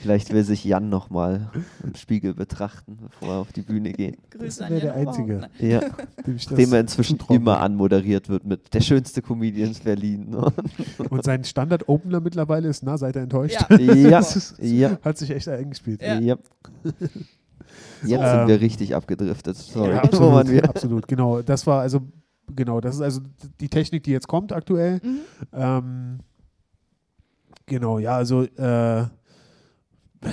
[0.00, 1.50] Vielleicht will sich Jan nochmal
[1.84, 4.16] im Spiegel betrachten, bevor er auf die Bühne geht.
[4.30, 5.34] Grüße an wäre der Jan Einzige.
[5.34, 5.50] Ne?
[5.58, 5.80] Ja,
[6.26, 10.34] Dem ich das dem er inzwischen immer anmoderiert wird mit der schönste Comedian Berlin.
[11.10, 13.58] Und sein Standard-Opener mittlerweile ist, na, seid ihr enttäuscht?
[13.78, 14.22] Ja.
[14.60, 16.00] ja, Hat sich echt eingespielt.
[16.00, 16.38] Ja.
[18.02, 19.56] Jetzt Ähm, sind wir richtig abgedriftet.
[19.56, 19.90] Sorry.
[19.90, 20.64] Ja, absolut, wir?
[20.68, 21.42] absolut, genau.
[21.42, 22.00] Das war also,
[22.54, 23.20] genau, das ist also
[23.60, 25.00] die Technik, die jetzt kommt aktuell.
[25.02, 25.18] Mhm.
[25.52, 26.18] Ähm,
[27.66, 29.04] genau, ja, also äh,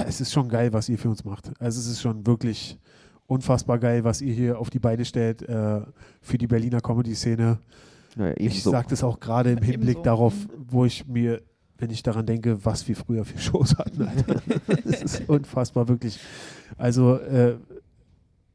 [0.07, 1.51] es ist schon geil, was ihr für uns macht.
[1.59, 2.77] Also es ist schon wirklich
[3.25, 5.81] unfassbar geil, was ihr hier auf die Beine stellt äh,
[6.21, 7.59] für die Berliner Comedy-Szene.
[8.17, 8.71] Ja, Ich ebenso.
[8.71, 9.71] sage das auch gerade im Ebenso.
[9.71, 10.49] Hinblick darauf, Mhm.
[10.69, 11.41] wo ich mir,
[11.77, 14.41] wenn ich daran denke, was wir früher für Shows hatten, Alter.
[14.85, 16.19] das ist unfassbar, wirklich.
[16.77, 17.57] Also, äh,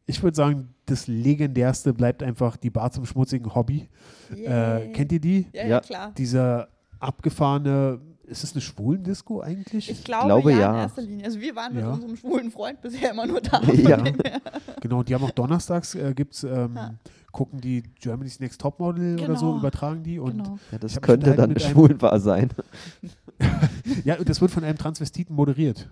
[0.06, 3.88] ich würde sagen, das legendärste bleibt einfach die Bar zum schmutzigen Hobby.
[4.34, 5.46] Äh, kennt ihr die?
[5.52, 6.12] Ja, ja, klar.
[6.16, 9.90] Dieser abgefahrene, ist es eine Schwulendisco eigentlich?
[9.90, 10.70] Ich glaube, glaube, ja, ja.
[10.70, 11.24] in erster Linie.
[11.26, 11.92] Also wir waren mit Ja.
[11.92, 13.60] unserem schwulen Freund bisher immer nur da.
[13.62, 14.02] Ja.
[14.80, 16.76] Genau, die haben auch donnerstags, äh, gibt's, ähm.
[17.32, 19.58] Gucken die Germany's Next Topmodel oder so, Genau.
[19.58, 20.18] übertragen die.
[20.18, 20.58] Und Genau.
[20.70, 22.50] Ja, das könnte dann schwulbar sein.
[24.04, 25.90] Ja, und das wird von einem Transvestiten moderiert.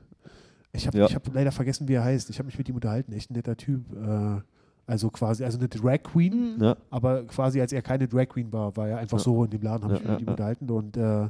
[0.72, 1.06] Ich habe Ja.
[1.06, 2.30] ich hab leider vergessen, wie er heißt.
[2.30, 3.12] Ich habe mich mit ihm unterhalten.
[3.12, 3.92] Echt ein netter Typ.
[3.92, 4.40] Äh,
[4.86, 6.62] also quasi, also eine Drag Queen, Mhm.
[6.62, 6.76] Ja.
[6.90, 9.24] aber quasi als er keine Drag Queen war, war er einfach Ja.
[9.24, 10.30] so in dem Laden, habe ich Ja, mich mit ihm ja.
[10.32, 11.28] unterhalten und äh,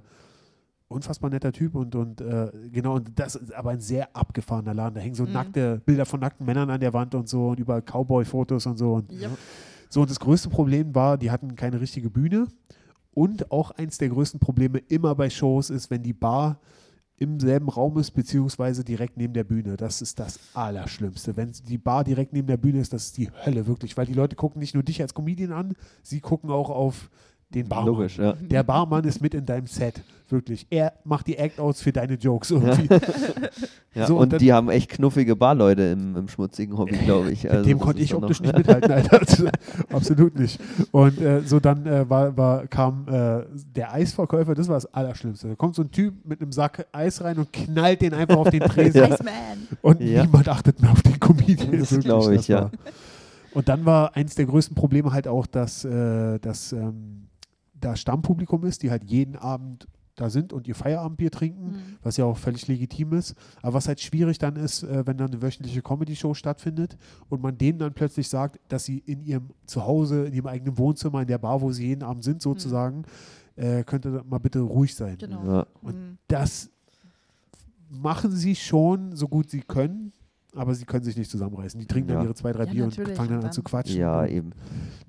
[0.89, 4.95] unfassbar netter Typ und, und äh, genau, und das ist aber ein sehr abgefahrener Laden.
[4.97, 5.33] Da hängen so Mhm.
[5.33, 8.95] nackte Bilder von nackten Männern an der Wand und so und überall Cowboy-Fotos und so.
[8.95, 9.31] Und Yep.
[9.91, 12.47] So, und das größte Problem war, die hatten keine richtige Bühne.
[13.13, 16.61] Und auch eins der größten Probleme immer bei Shows ist, wenn die Bar
[17.17, 19.77] im selben Raum ist, beziehungsweise direkt neben der Bühne.
[19.77, 21.37] Das ist das Allerschlimmste.
[21.37, 23.97] Wenn die Bar direkt neben der Bühne ist, das ist die Hölle, wirklich.
[23.97, 27.11] Weil die Leute gucken nicht nur dich als Comedian an, sie gucken auch auf
[27.55, 27.87] den Barmann.
[27.87, 28.35] Logisch, ja.
[28.35, 30.67] Der Barmann ist mit in deinem Set, wirklich.
[30.71, 32.89] Er macht die Act-Outs für deine Jokes irgendwie.
[33.95, 34.07] ja.
[34.07, 37.43] So, und und die haben echt knuffige Barleute im, im schmutzigen Hobby, glaube ich.
[37.43, 39.21] Mit Also dem das konnte ich optisch nicht mithalten, Alter.
[39.93, 40.61] Absolut nicht.
[40.93, 43.43] Und äh, so dann äh, war, war, kam äh,
[43.75, 45.49] der Eisverkäufer, das war das Allerschlimmste.
[45.49, 48.51] Da kommt so ein Typ mit einem Sack Eis rein und knallt den einfach auf
[48.51, 49.03] den Tresen.
[49.13, 49.33] Iceman.
[49.83, 50.23] Und Ja.
[50.23, 51.79] niemand achtet mehr auf den Comedian.
[51.81, 52.63] Das glaube ich, ja.
[52.63, 52.71] war-
[53.55, 57.27] Und dann war eins der größten Probleme halt auch, dass, äh, dass ähm,
[57.81, 61.77] da Stammpublikum ist, die halt jeden Abend da sind und ihr Feierabendbier trinken, Mhm.
[62.03, 63.35] was ja auch völlig legitim ist.
[63.63, 66.99] Aber was halt schwierig dann ist, äh, wenn dann eine wöchentliche Comedy-Show stattfindet
[67.31, 71.23] und man denen dann plötzlich sagt, dass sie in ihrem Zuhause, in ihrem eigenen Wohnzimmer,
[71.23, 73.05] in der Bar, wo sie jeden Abend sind, sozusagen,
[73.57, 75.17] äh, könnte mal bitte ruhig sein.
[75.19, 75.45] Genau.
[75.47, 75.67] Ja.
[75.83, 76.19] Mhm.
[76.29, 76.69] Das
[77.89, 80.13] machen sie schon so gut sie können,
[80.55, 81.79] aber sie können sich nicht zusammenreißen.
[81.81, 82.25] Die trinken dann Ja.
[82.25, 83.99] ihre zwei, drei Ja, Bier und fangen dann Und an zu dann- quatschen.
[84.01, 84.51] ja, eben.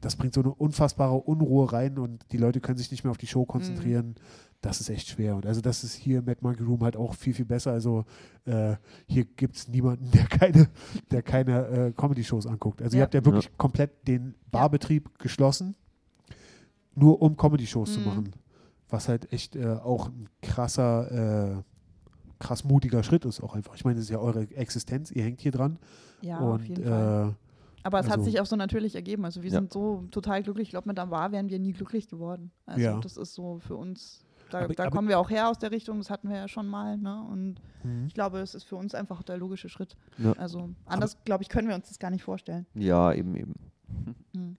[0.02, 3.18] das bringt so eine unfassbare Unruhe rein und die Leute können sich nicht mehr auf
[3.18, 3.48] die Show Mhm.
[3.48, 4.16] konzentrieren.
[4.62, 5.36] Das ist echt schwer.
[5.36, 7.72] Und also das ist hier im Mad Monkey Room halt auch viel, viel besser.
[7.72, 8.06] Also
[8.46, 8.76] äh,
[9.08, 10.70] hier gibt es niemanden, der keine,
[11.10, 12.82] der keine äh, Comedy-Shows anguckt.
[12.82, 13.04] Also ihr Ja.
[13.06, 15.76] habt ja wirklich komplett den Barbetrieb geschlossen,
[16.96, 18.06] nur um Comedy-Shows zu Mhm.
[18.06, 18.32] machen.
[18.90, 21.64] Was halt echt äh, auch ein krasser, äh,
[22.42, 23.76] krass mutiger Schritt ist auch einfach.
[23.76, 25.78] Ich meine, das ist ja eure Existenz, ihr hängt hier dran.
[26.22, 27.30] Ja, auf und jeden Fall.
[27.32, 27.34] äh,
[27.84, 29.26] Aber es hat also- sich auch so natürlich ergeben.
[29.26, 29.60] Also wir Ja.
[29.60, 30.68] sind so total glücklich.
[30.68, 32.52] Ich glaube, mit der Bar wären wir nie glücklich geworden.
[32.66, 33.00] Also Ja.
[33.00, 35.72] das ist so für uns, da, Aber- da aber- kommen wir auch her aus der
[35.72, 36.98] Richtung, das hatten wir ja schon mal.
[36.98, 37.24] Ne?
[37.32, 38.06] Und mhm.
[38.08, 39.96] ich glaube, es ist für uns einfach der logische Schritt.
[40.20, 40.34] Ja.
[40.34, 42.66] Also anders, glaube ich, können wir uns das gar nicht vorstellen.
[42.76, 43.54] Ja, eben, eben.
[44.34, 44.58] Mhm.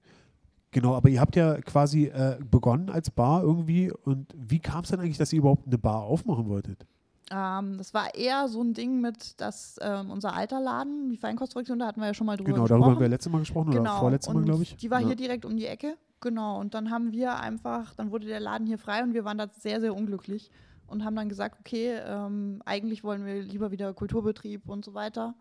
[0.73, 3.91] Genau, aber ihr habt ja quasi äh, begonnen als Bar irgendwie.
[3.93, 6.87] Und wie kam es denn eigentlich, dass ihr überhaupt eine Bar aufmachen wolltet?
[7.31, 11.79] Ähm, das war eher so ein Ding mit, dass ähm, unser alter Laden, die Feinkostfraktion,
[11.79, 12.81] da hatten wir ja schon mal drüber Genau, gesprochen.
[12.81, 13.99] darüber haben wir letztes Mal gesprochen oder Genau.
[14.01, 14.77] vorletztes Mal, glaube ich.
[14.77, 15.07] Die war Ja.
[15.07, 15.97] hier direkt um die Ecke.
[16.21, 16.59] Genau.
[16.61, 19.49] Und dann haben wir einfach, dann wurde der Laden hier frei und wir waren da
[19.49, 20.51] sehr, sehr unglücklich
[20.87, 25.35] und haben dann gesagt, okay, ähm, eigentlich wollen wir lieber wieder Kulturbetrieb und so weiter.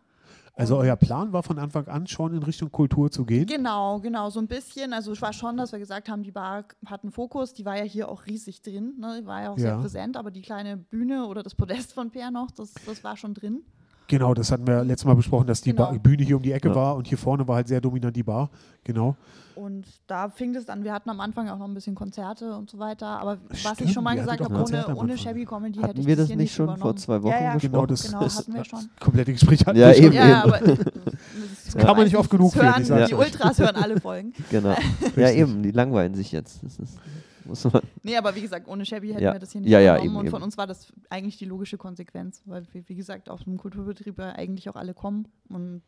[0.56, 3.46] Also euer Plan war von Anfang an schon in Richtung Kultur zu gehen.
[3.48, 4.94] Genau, genau, so ein bisschen.
[4.94, 7.78] Also es war schon, dass wir gesagt haben, die Bar hat einen Fokus, die war
[7.78, 9.20] ja hier auch riesig drin, ne?
[9.22, 9.78] die war ja auch sehr Ja.
[9.82, 13.34] präsent, aber die kleine Bühne oder das Podest von Peer noch, das, das war schon
[13.34, 13.64] drin.
[14.12, 15.94] Genau, das hatten wir letztes Mal besprochen, dass die Genau.
[15.94, 16.76] Bühne hier um die Ecke Ja.
[16.76, 18.50] war und hier vorne war halt sehr dominant die Bar.
[18.84, 19.16] Genau.
[19.56, 22.70] Und da fing es an, wir hatten am Anfang auch noch ein bisschen Konzerte und
[22.70, 25.18] so weiter, aber was Stimmt, ich schon mal gesagt habe, ohne, ohne.
[25.18, 26.82] Shabby Comedy hätte ich wir das das hier nicht nicht schon übernommen.
[26.82, 28.90] vor zwei Wochen ja, ja, Genau, das Genau, ist hatten wir schon.
[29.00, 30.04] komplette Gespräch hatten Ja, wir schon.
[30.06, 30.14] eben.
[30.16, 30.60] Ja, aber
[31.66, 33.14] das kann man nicht oft genug das hören, sag's Die.
[33.16, 34.34] Ultras hören alle Folgen.
[34.50, 34.76] Genau.
[35.16, 36.64] ja, eben, die langweilen sich jetzt.
[36.64, 36.98] Das ist,
[37.46, 39.34] muss man, Nee, aber wie gesagt, ohne Shabby hätten Ja.
[39.34, 40.44] wir das hier nicht Ja, ja, eben, und von eben.
[40.46, 44.30] uns war das eigentlich die logische Konsequenz, weil wir, wie gesagt, aus dem Kulturbetrieb ja
[44.32, 45.28] eigentlich auch alle kommen.
[45.50, 45.82] Und,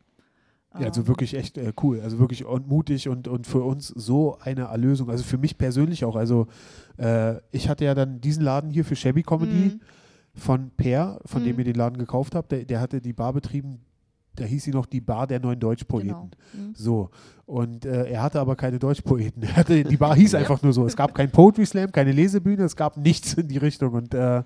[0.78, 2.00] Ja, also ähm, wirklich echt äh, cool.
[2.00, 5.08] Also wirklich und mutig und, und für uns so eine Erlösung.
[5.08, 6.16] Also für mich persönlich auch.
[6.16, 6.48] Also
[6.98, 9.80] äh, ich hatte ja dann diesen Laden hier für Shabby Comedy Mhm.
[10.34, 11.58] von Per, von dem Mhm.
[11.60, 12.50] ihr den Laden gekauft habt.
[12.50, 13.82] Der, der hatte die Bar betrieben,
[14.36, 16.08] da hieß sie noch die Bar der neuen Deutschpoeten.
[16.08, 16.30] Genau.
[16.52, 16.74] Mhm.
[16.74, 17.10] So.
[17.46, 19.42] Und äh, er hatte aber keine Deutschpoeten.
[19.42, 20.86] Er hatte, die Bar hieß einfach nur so.
[20.86, 23.92] Es gab kein Poetry Slam, keine Lesebühne, es gab nichts in die Richtung.
[23.92, 24.42] Und äh,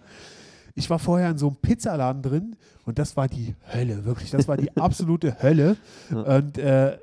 [0.75, 4.31] ich war vorher in so einem Pizzaladen drin und das war die Hölle, wirklich.
[4.31, 5.77] Das war die absolute Hölle.
[6.11, 6.99] Und äh,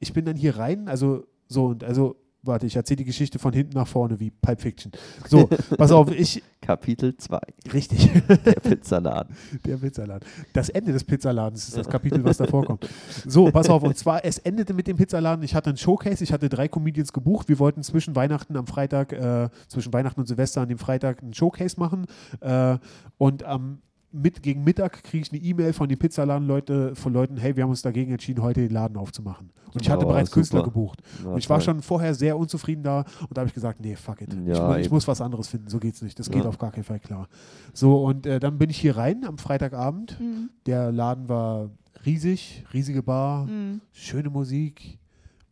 [0.00, 2.16] ich bin dann hier rein, also so und also
[2.46, 4.92] warte, ich erzähle die Geschichte von hinten nach vorne wie Pulp Fiction.
[5.28, 7.38] So, pass auf, ich Kapitel 2,
[7.72, 9.36] richtig, der Pizzaladen.
[9.64, 10.26] der Pizzaladen.
[10.52, 12.88] Das Ende des Pizzaladens ist das Kapitel, was da vorkommt.
[13.24, 15.44] So, pass auf, und zwar es endete mit dem Pizzaladen.
[15.44, 17.48] Ich hatte einen Showcase, ich hatte drei Comedians gebucht.
[17.48, 21.34] Wir wollten zwischen Weihnachten am Freitag, äh, zwischen Weihnachten und Silvester an dem Freitag einen
[21.34, 22.06] Showcase machen
[22.40, 22.78] äh,
[23.18, 23.78] und am
[24.20, 27.70] mit, gegen Mittag kriege ich eine E-Mail von den Pizzaladen-Leute, von Leuten, hey, wir haben
[27.70, 29.50] uns dagegen entschieden, heute den Laden aufzumachen.
[29.72, 30.40] Und ich hatte Oh, bereits super.
[30.40, 31.02] Künstler gebucht.
[31.24, 31.64] Ja, und ich war toll.
[31.64, 34.32] schon vorher sehr unzufrieden da und da habe ich gesagt, nee, fuck it.
[34.32, 34.94] ich, Ja, ich eben.
[34.94, 36.18] muss was anderes finden, so geht's nicht.
[36.18, 36.48] Das geht Ja.
[36.48, 37.28] auf gar keinen Fall klar.
[37.74, 40.18] So, und äh, dann bin ich hier rein am Freitagabend.
[40.20, 40.50] Mhm.
[40.66, 41.70] Der Laden war
[42.06, 43.80] riesig, riesige Bar, Mhm.
[43.92, 44.98] schöne Musik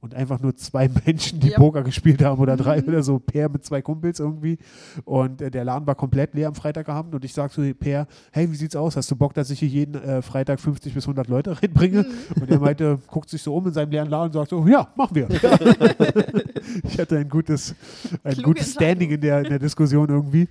[0.05, 1.57] und einfach nur zwei Menschen, die Ja.
[1.59, 2.89] Poker gespielt haben oder drei Mhm.
[2.89, 4.59] oder so, Per mit zwei Kumpels irgendwie.
[5.05, 8.51] Und äh, der Laden war komplett leer am Freitagabend und ich sag zu Per, hey,
[8.53, 8.97] wie sieht's aus?
[8.97, 12.03] Hast du Bock, dass ich hier jeden äh, Freitag 50 bis 100 Leute reinbringe?
[12.03, 12.43] Mhm.
[12.43, 14.89] Und er meinte, guckt sich so um in seinem leeren Laden und sagt so, ja,
[14.95, 15.29] machen wir.
[16.85, 17.75] ich hatte ein gutes,
[18.23, 20.49] ein Kluge gutes Standing in der, in der Diskussion irgendwie.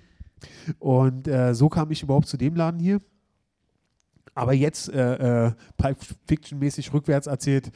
[0.79, 2.99] Und äh, so kam ich überhaupt zu dem Laden hier.
[4.35, 5.97] Aber jetzt äh, äh, Pulp
[6.27, 7.71] Fiction-mäßig rückwärts erzählt,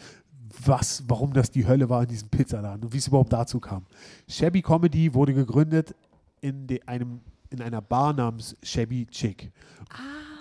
[0.66, 3.86] was, warum das die Hölle war in diesem Pizzaladen und wie es überhaupt dazu kam.
[4.28, 5.96] Shabby Comedy wurde gegründet
[6.42, 9.52] in, de, einem, in einer Bar namens Shabby Chick.
[9.90, 9.98] Ah,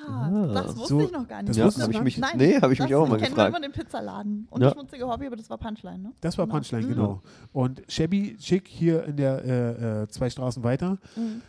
[0.08, 0.46] Ah.
[0.54, 1.48] das wusste So, ich noch gar nicht.
[1.48, 3.34] das Ja, habe ich mich, Nein, nee, habe ich das, mich auch mal Ich kenne
[3.34, 3.48] gefragt.
[3.48, 4.68] immer den Pizzaladen und Ja.
[4.68, 6.12] das schmutzige Hobby, aber das war Punchline, ne?
[6.20, 6.54] Das war Genau.
[6.54, 6.90] Punchline, Mhm.
[6.90, 7.22] genau.
[7.52, 10.98] Und Shabby Chick hier in der äh, äh, zwei Straßen weiter.
[11.16, 11.42] Mhm.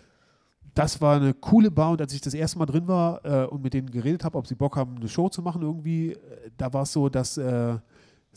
[0.73, 3.61] Das war eine coole Bar und als ich das erste Mal drin war äh, und
[3.63, 6.17] mit denen geredet habe, ob sie Bock haben, eine Show zu machen irgendwie, äh,
[6.57, 7.77] da war es so, dass äh,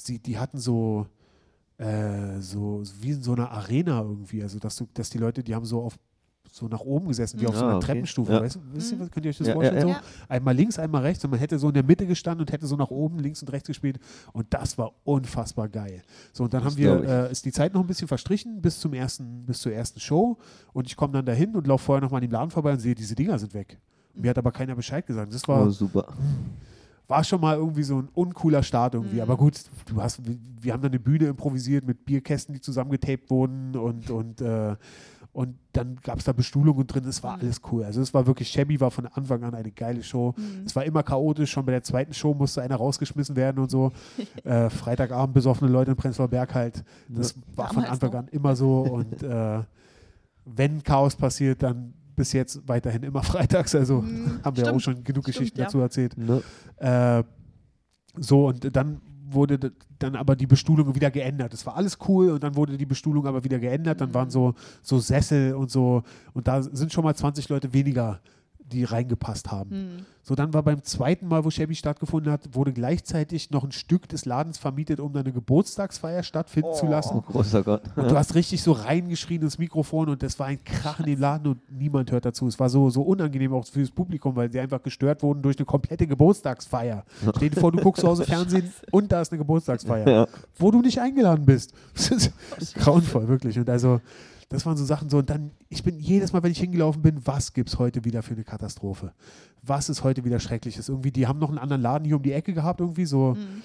[0.06, 1.06] sie, die hatten so,
[1.78, 5.54] äh, so wie in so einer Arena irgendwie, also dass du, dass die Leute, die
[5.54, 5.98] haben so auf
[6.52, 7.86] so nach oben gesessen, wie auf so Ah, einer okay.
[7.86, 8.32] Treppenstufe.
[8.32, 8.40] Ja.
[8.42, 9.02] Weißt, du- wisst ihr, Mhm.
[9.02, 9.88] was, könnt ihr euch das Ja, vorstellen?
[9.88, 10.00] ja, so?
[10.28, 12.74] Einmal links, einmal rechts und man hätte so in der Mitte gestanden und hätte so
[12.74, 14.00] nach oben, links und rechts gespielt
[14.32, 16.02] und das war unfassbar geil.
[16.32, 18.80] So, und dann Das haben wir, äh, ist die Zeit noch ein bisschen verstrichen bis
[18.80, 20.38] zum ersten, bis zur ersten Show
[20.72, 22.80] und ich komme dann dahin und laufe vorher noch mal an dem Laden vorbei und
[22.80, 23.78] sehe, diese Dinger sind weg.
[24.14, 25.32] Mir hat aber keiner Bescheid gesagt.
[25.32, 26.08] Das war, Oh, super.
[27.10, 29.16] War schon mal irgendwie so ein uncooler Start irgendwie.
[29.16, 29.22] Mhm.
[29.22, 33.76] Aber gut, du hast, wir haben dann eine Bühne improvisiert mit Bierkästen, die zusammengetaped wurden
[33.76, 34.76] und, und, äh,
[35.32, 37.04] und dann gab es da Bestuhlungen drin.
[37.04, 37.42] Es war Mhm.
[37.42, 37.84] alles cool.
[37.84, 40.34] Also es war wirklich, Shabby war von Anfang an eine geile Show.
[40.36, 40.64] Mhm.
[40.66, 41.50] Es war immer chaotisch.
[41.52, 43.92] Schon bei der zweiten Show musste einer rausgeschmissen werden und so.
[44.44, 46.82] äh, Freitagabend besoffene Leute in Prenzlauer Berg halt.
[47.08, 48.18] Das war von Damals Anfang noch.
[48.20, 48.80] an immer so.
[48.82, 49.60] Und äh,
[50.44, 53.74] wenn Chaos passiert, dann bis jetzt weiterhin immer freitags.
[53.74, 54.40] Also Mhm.
[54.44, 54.82] haben wir auch Stimmt.
[54.82, 55.64] schon genug Stimmt, Geschichten ja.
[55.64, 56.16] dazu erzählt.
[56.18, 56.42] Ne?
[56.76, 57.24] Äh,
[58.18, 59.00] so, und dann
[59.32, 61.54] wurde dann aber die Bestuhlung wieder geändert.
[61.54, 64.00] Es war alles cool und dann wurde die Bestuhlung aber wieder geändert.
[64.00, 64.14] Dann Mhm.
[64.14, 66.02] waren so, so Sessel und so.
[66.34, 68.20] Und da sind schon mal 20 Leute weniger,
[68.58, 69.70] die reingepasst haben.
[69.70, 70.06] Mhm.
[70.22, 74.06] So, dann war beim zweiten Mal, wo Shabby stattgefunden hat, wurde gleichzeitig noch ein Stück
[74.08, 76.90] des Ladens vermietet, um eine Geburtstagsfeier stattfinden zu Oh.
[76.90, 77.16] lassen.
[77.16, 77.82] Oh, großer Gott.
[77.96, 81.20] Und du hast richtig so reingeschrien ins Mikrofon und das war ein Krach in dem
[81.20, 82.46] Laden und niemand hört dazu.
[82.46, 85.56] Es war so, so unangenehm auch für das Publikum, weil sie einfach gestört wurden durch
[85.58, 87.04] eine komplette Geburtstagsfeier.
[87.36, 90.26] Stell dir vor, du guckst zu Hause Fernsehen und da ist eine Geburtstagsfeier, Ja.
[90.58, 91.72] wo du nicht eingeladen bist.
[91.94, 92.10] Das
[92.58, 93.58] ist grauenvoll, wirklich.
[93.58, 94.00] Und also,
[94.48, 95.18] das waren so Sachen so.
[95.18, 98.22] Und dann, ich bin jedes Mal, wenn ich hingelaufen bin, was gibt es heute wieder
[98.22, 99.12] für eine Katastrophe?
[99.62, 100.88] Was ist heute wieder Schreckliches?
[100.88, 103.62] Irgendwie, die haben noch einen anderen Laden hier um die Ecke gehabt, irgendwie so Mhm.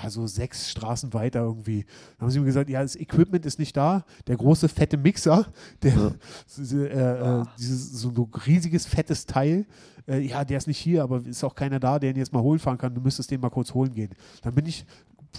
[0.00, 1.84] also sechs Straßen weiter irgendwie.
[2.18, 4.04] Dann haben sie mir gesagt, ja, das Equipment ist nicht da.
[4.26, 5.46] Der große, fette Mixer,
[5.82, 6.12] der, Ja.
[6.84, 9.66] äh, äh, dieses so ein riesiges, fettes Teil,
[10.08, 12.42] äh, ja, der ist nicht hier, aber ist auch keiner da, der ihn jetzt mal
[12.42, 12.94] holen fahren kann.
[12.94, 14.10] Du müsstest den mal kurz holen gehen.
[14.42, 14.84] Dann bin ich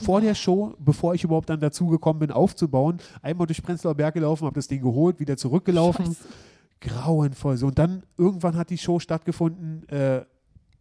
[0.03, 4.13] vor der Show, bevor ich überhaupt dann dazu gekommen bin, aufzubauen, einmal durch Prenzlauer Berg
[4.13, 6.05] gelaufen, habe das Ding geholt, wieder zurückgelaufen.
[6.05, 6.17] Scheiße.
[6.81, 7.57] Grauenvoll.
[7.57, 10.25] So, und dann irgendwann hat die Show stattgefunden äh,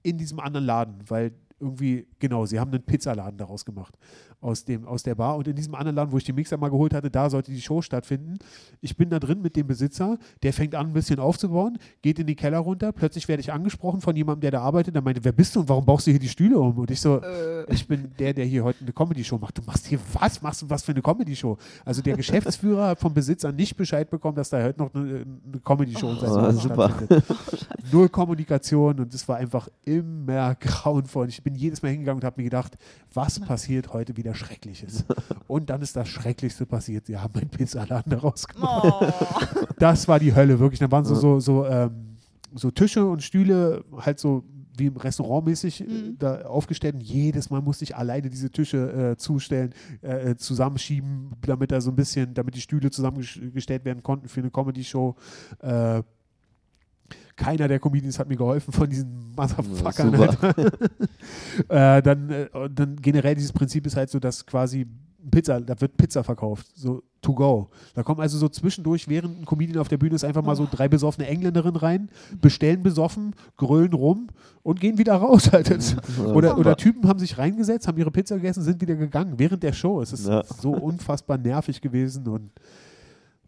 [0.02, 3.96] in diesem anderen Laden, weil irgendwie, genau, sie haben einen Pizzaladen daraus gemacht
[4.40, 5.36] aus, dem, aus der Bar.
[5.36, 7.60] Und in diesem anderen Laden, wo ich den Mixer mal geholt hatte, da sollte die
[7.60, 8.38] Show stattfinden.
[8.80, 12.26] Ich bin da drin mit dem Besitzer, der fängt an, ein bisschen aufzubauen, geht in
[12.26, 12.92] den Keller runter.
[12.92, 14.94] Plötzlich werde ich angesprochen von jemandem, der da arbeitet.
[14.94, 16.78] Der meinte, wer bist du und warum baust du hier die Stühle um?
[16.78, 19.58] Und ich so, Äh, ich bin der, der hier heute eine Comedy-Show macht.
[19.58, 20.42] Du machst hier was?
[20.42, 21.56] Machst du was für eine Comedy-Show?
[21.84, 25.60] Also der Geschäftsführer hat vom Besitzer nicht Bescheid bekommen, dass da heute noch eine, eine
[25.64, 26.90] Comedy-Show Oh, super.
[26.90, 27.24] stattfindet.
[27.92, 31.28] Null Kommunikation und es war einfach immer grauenvoll.
[31.28, 32.76] Ich bin jedes Mal hingegangen und habe mir gedacht,
[33.12, 35.04] was passiert heute wieder Schreckliches?
[35.46, 37.06] Und dann ist das Schrecklichste passiert.
[37.06, 38.84] Sie haben meinen Pizzaladen daraus gemacht.
[39.00, 39.64] oh.
[39.78, 40.80] Das war die Hölle, wirklich.
[40.80, 42.16] Da waren so, so, so, ähm,
[42.54, 44.44] so Tische und Stühle, halt so
[44.76, 46.16] wie im Restaurant mäßig äh, Mhm.
[46.18, 46.94] da aufgestellt.
[46.96, 49.72] Und jedes Mal musste ich alleine diese Tische äh, zustellen,
[50.02, 54.40] äh, äh, zusammenschieben, damit da so ein bisschen, damit die Stühle zusammengestellt werden konnten für
[54.40, 55.14] eine Comedy-Show.
[57.36, 60.14] Keiner der Comedians hat mir geholfen von diesen Motherfuckern.
[60.14, 60.54] Alter.
[61.68, 64.86] äh, dann, äh, dann generell dieses Prinzip ist halt so, dass quasi
[65.30, 67.70] Pizza, da wird Pizza verkauft, so to go.
[67.94, 70.68] Da kommen also so zwischendurch, während ein Comedian auf der Bühne ist, einfach mal so
[70.70, 72.10] drei besoffene Engländerinnen rein,
[72.40, 74.28] bestellen besoffen, grölen rum
[74.62, 75.50] und gehen wieder raus.
[75.50, 75.96] Halt.
[76.24, 79.72] Oder, oder Typen haben sich reingesetzt, haben ihre Pizza gegessen, sind wieder gegangen während der
[79.72, 80.02] Show.
[80.02, 80.44] Es ist Ja.
[80.44, 82.50] so unfassbar nervig gewesen und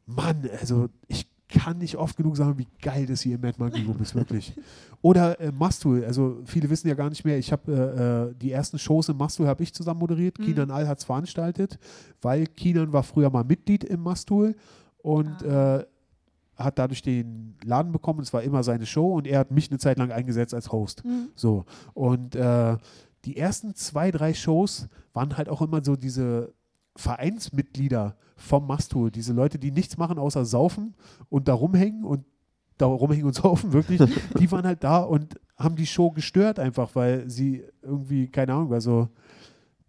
[0.06, 3.82] Mann, also ich kann nicht oft genug sagen, wie geil das hier im Mad Monkey
[3.82, 4.54] Room ist, wirklich.
[5.00, 8.50] Oder äh, Mastul, also viele wissen ja gar nicht mehr, ich habe äh, äh, die
[8.50, 11.78] ersten Shows im Mastul habe ich zusammen moderiert, Kinan Al hat es veranstaltet,
[12.20, 14.56] weil Kinan war früher mal Mitglied im Mastul
[14.98, 15.84] und äh,
[16.56, 19.78] hat dadurch den Laden bekommen, es war immer seine Show und er hat mich eine
[19.78, 21.02] Zeit lang eingesetzt als Host.
[21.34, 21.64] So.
[21.92, 22.76] Und äh,
[23.24, 26.54] die ersten zwei, drei Shows waren halt auch immer so diese
[26.96, 30.94] Vereinsmitglieder vom Mastur, diese Leute, die nichts machen außer saufen
[31.28, 32.24] und da rumhängen und
[32.78, 34.00] da rumhängen und saufen, wirklich,
[34.38, 38.72] die waren halt da und haben die Show gestört einfach, weil sie irgendwie, keine Ahnung,
[38.72, 39.08] also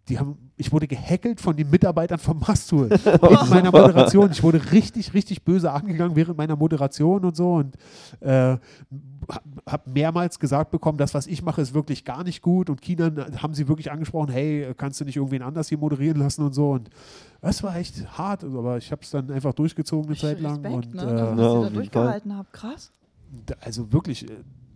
[0.08, 4.30] die haben, ich wurde gehackelt von den Mitarbeitern vom Mastur in meiner Moderation.
[4.30, 7.76] Ich wurde richtig, richtig böse angegangen während meiner Moderation und so und
[8.20, 8.56] äh,
[9.68, 13.10] habe mehrmals gesagt bekommen, das, was ich mache, ist wirklich gar nicht gut und China
[13.42, 16.70] haben sie wirklich angesprochen, hey, kannst du nicht irgendwen anders hier moderieren lassen und so
[16.72, 16.88] und
[17.40, 20.74] das war echt hart, aber ich habe es dann einfach durchgezogen eine Zeit lang Respekt,
[20.74, 21.02] und ne?
[21.02, 22.52] äh, dass Ja, ihr auf da durchgehalten habt.
[22.52, 22.92] Krass.
[23.60, 24.34] also wirklich, äh,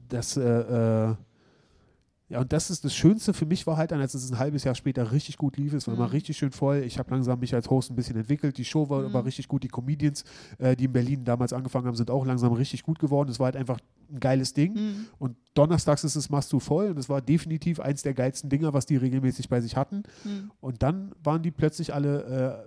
[0.08, 1.14] das, äh, äh,
[2.32, 4.64] ja, und das ist das Schönste für mich war halt dann, als es ein halbes
[4.64, 6.10] Jahr später richtig gut lief, es war immer Mhm.
[6.12, 6.78] richtig schön voll.
[6.78, 8.56] Ich habe langsam mich als Host ein bisschen entwickelt.
[8.58, 9.12] Die Show war, Mhm.
[9.12, 9.62] war richtig gut.
[9.62, 10.24] Die Comedians,
[10.58, 13.28] äh, die in Berlin damals angefangen haben, sind auch langsam richtig gut geworden.
[13.30, 13.78] Es war halt einfach
[14.12, 14.74] ein geiles Ding.
[14.74, 15.06] Mhm.
[15.18, 18.72] Und donnerstags ist es Machst du voll und es war definitiv eins der geilsten Dinger,
[18.72, 20.02] was die regelmäßig bei sich hatten.
[20.24, 20.50] Mhm.
[20.60, 22.64] Und dann waren die plötzlich alle,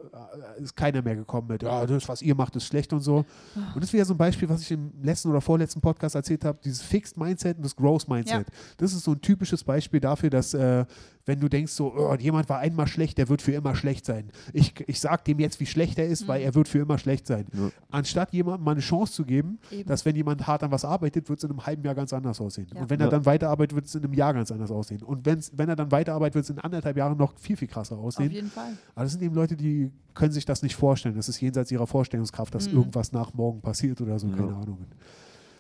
[0.60, 3.26] äh, ist keiner mehr gekommen mit, ja, das, was ihr macht, ist schlecht und so.
[3.56, 6.46] Und das ist wieder so ein Beispiel, was ich im letzten oder vorletzten Podcast erzählt
[6.46, 8.48] habe, dieses Fixed Mindset und das Growth Mindset.
[8.78, 10.86] Das ist so ein typisches Beispiel dafür, dass äh,
[11.26, 14.30] wenn du denkst, so, oh, jemand war einmal schlecht, der wird für immer schlecht sein.
[14.54, 17.26] Ich, ich sag dem jetzt, wie schlecht er ist, weil er wird für immer schlecht
[17.26, 17.48] sein.
[17.54, 17.72] Ja.
[17.90, 19.88] Anstatt jemandem mal eine Chance zu geben, Eben.
[19.90, 22.40] dass wenn jemand hart an was arbeitet, wird es in einem halben Jahr ganz anders
[22.42, 22.68] aussehen.
[22.74, 22.82] Ja.
[22.82, 25.02] Und wenn er dann weiterarbeitet, wird es in einem Jahr ganz anders aussehen.
[25.04, 27.98] Und wenn's, wenn er dann weiterarbeitet, wird es in anderthalb Jahren noch viel, viel krasser
[27.98, 28.32] Auf aussehen.
[28.32, 28.74] jeden Fall.
[28.96, 31.16] Aber das sind eben Leute, die können sich das nicht vorstellen.
[31.16, 32.78] Das ist jenseits ihrer Vorstellungskraft, dass Mhm.
[32.78, 34.36] irgendwas nach morgen passiert oder so, Ja.
[34.36, 34.78] keine Ahnung.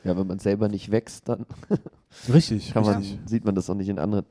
[0.03, 1.45] Ja, wenn man selber nicht wächst, dann
[2.33, 3.19] Richtig, kann man, richtig.
[3.25, 4.25] sieht man das auch nicht in anderen.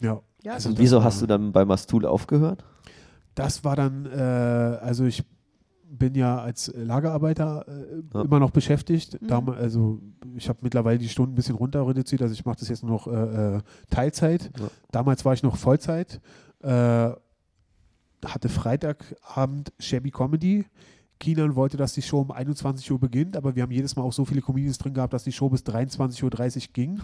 [0.00, 0.20] Ja.
[0.42, 2.64] Ja, Also wieso war- hast du dann bei Mastul aufgehört?
[3.34, 5.24] Das war dann, äh, also ich
[5.90, 8.22] bin ja als Lagerarbeiter äh, Ja.
[8.22, 9.20] immer noch beschäftigt.
[9.20, 9.26] Mhm.
[9.26, 10.00] Dam- also
[10.38, 12.92] ich habe mittlerweile die Stunden ein bisschen runter reduziert, also ich mache das jetzt nur
[12.92, 13.60] noch äh, äh,
[13.90, 14.50] Teilzeit.
[14.58, 14.70] Ja.
[14.90, 16.20] Damals war ich noch Vollzeit.
[16.62, 17.10] Äh,
[18.24, 20.64] hatte Freitagabend Shabby Comedy.
[21.20, 24.12] Kinan wollte, dass die Show um 21 Uhr beginnt, aber wir haben jedes Mal auch
[24.12, 27.02] so viele Comedians drin gehabt, dass die Show bis 23.30 Uhr ging.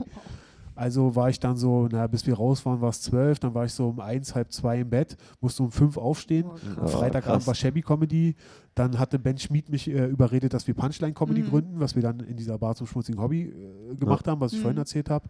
[0.76, 3.64] Also war ich dann so, naja, bis wir raus waren, war es 12, dann war
[3.64, 6.46] ich so um eins, halb zwei im Bett, musste um fünf aufstehen.
[6.48, 6.92] Oh, Ja, krass.
[6.92, 7.46] Freitagabend krass.
[7.46, 8.34] war Shabby Comedy.
[8.74, 11.48] Dann hatte Ben Schmid mich äh, überredet, dass wir Punchline Comedy Mhm.
[11.50, 14.58] gründen, was wir dann in dieser Bar zum schmutzigen Hobby äh, gemacht haben, was ich
[14.58, 14.62] Mhm.
[14.62, 15.28] vorhin erzählt habe.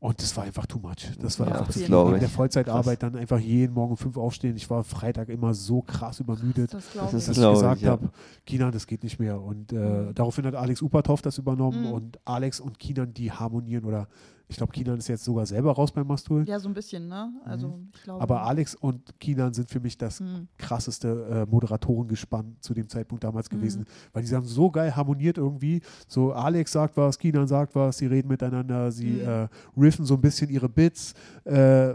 [0.00, 1.16] Und das war einfach too much.
[1.18, 2.14] Das war Ja, einfach das zu viel.
[2.14, 2.20] ich.
[2.20, 4.54] der Vollzeitarbeit dann einfach jeden Morgen um fünf aufstehen.
[4.54, 7.10] Ich war Freitag immer so krass übermüdet, Das Das ich.
[7.12, 7.92] dass ich ich, gesagt ja.
[7.92, 8.10] habe,
[8.44, 9.40] Kinan, das geht nicht mehr.
[9.40, 10.14] Und äh, Mhm.
[10.14, 11.92] daraufhin hat Alex Upatov das übernommen Mhm.
[11.92, 14.08] und Alex und Kinan, die harmonieren oder
[14.46, 16.44] ich glaube, Kinan ist jetzt sogar selber raus beim Mastul.
[16.46, 17.32] Ja, so ein bisschen, ne?
[17.44, 18.18] Also, ich glaube.
[18.18, 18.22] Mhm.
[18.22, 20.48] Aber Alex und Kinan sind für mich das Mhm.
[20.58, 23.56] krasseste äh, Moderatorengespann zu dem Zeitpunkt damals Mhm.
[23.56, 25.80] gewesen, weil die haben so geil harmoniert irgendwie.
[26.06, 29.20] So Alex sagt was, Kinan sagt was, sie reden miteinander, sie Mhm.
[29.28, 31.14] äh, riffen so ein bisschen ihre Bits
[31.44, 31.94] äh,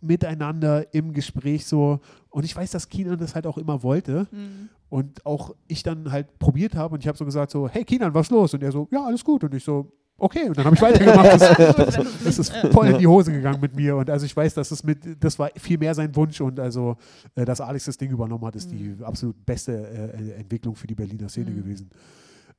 [0.00, 2.00] miteinander im Gespräch so.
[2.30, 4.68] Und ich weiß, dass Kinan das halt auch immer wollte Mhm.
[4.90, 8.12] und auch ich dann halt probiert habe und ich habe so gesagt so, hey Kinan,
[8.12, 8.52] was los?
[8.54, 9.44] Und er so, ja, alles gut.
[9.44, 10.48] Und ich so, okay.
[10.48, 11.24] Und dann habe ich weitergemacht.
[11.84, 14.70] Das, es ist voll in die Hose gegangen mit mir und also ich weiß, dass
[14.70, 16.96] es mit, das war viel mehr sein Wunsch und also,
[17.34, 20.94] äh, dass Alex das Ding übernommen hat, ist die absolut beste äh, Entwicklung für die
[20.94, 21.56] Berliner Szene Mhm.
[21.56, 21.90] gewesen.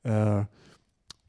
[0.02, 0.44] Äh,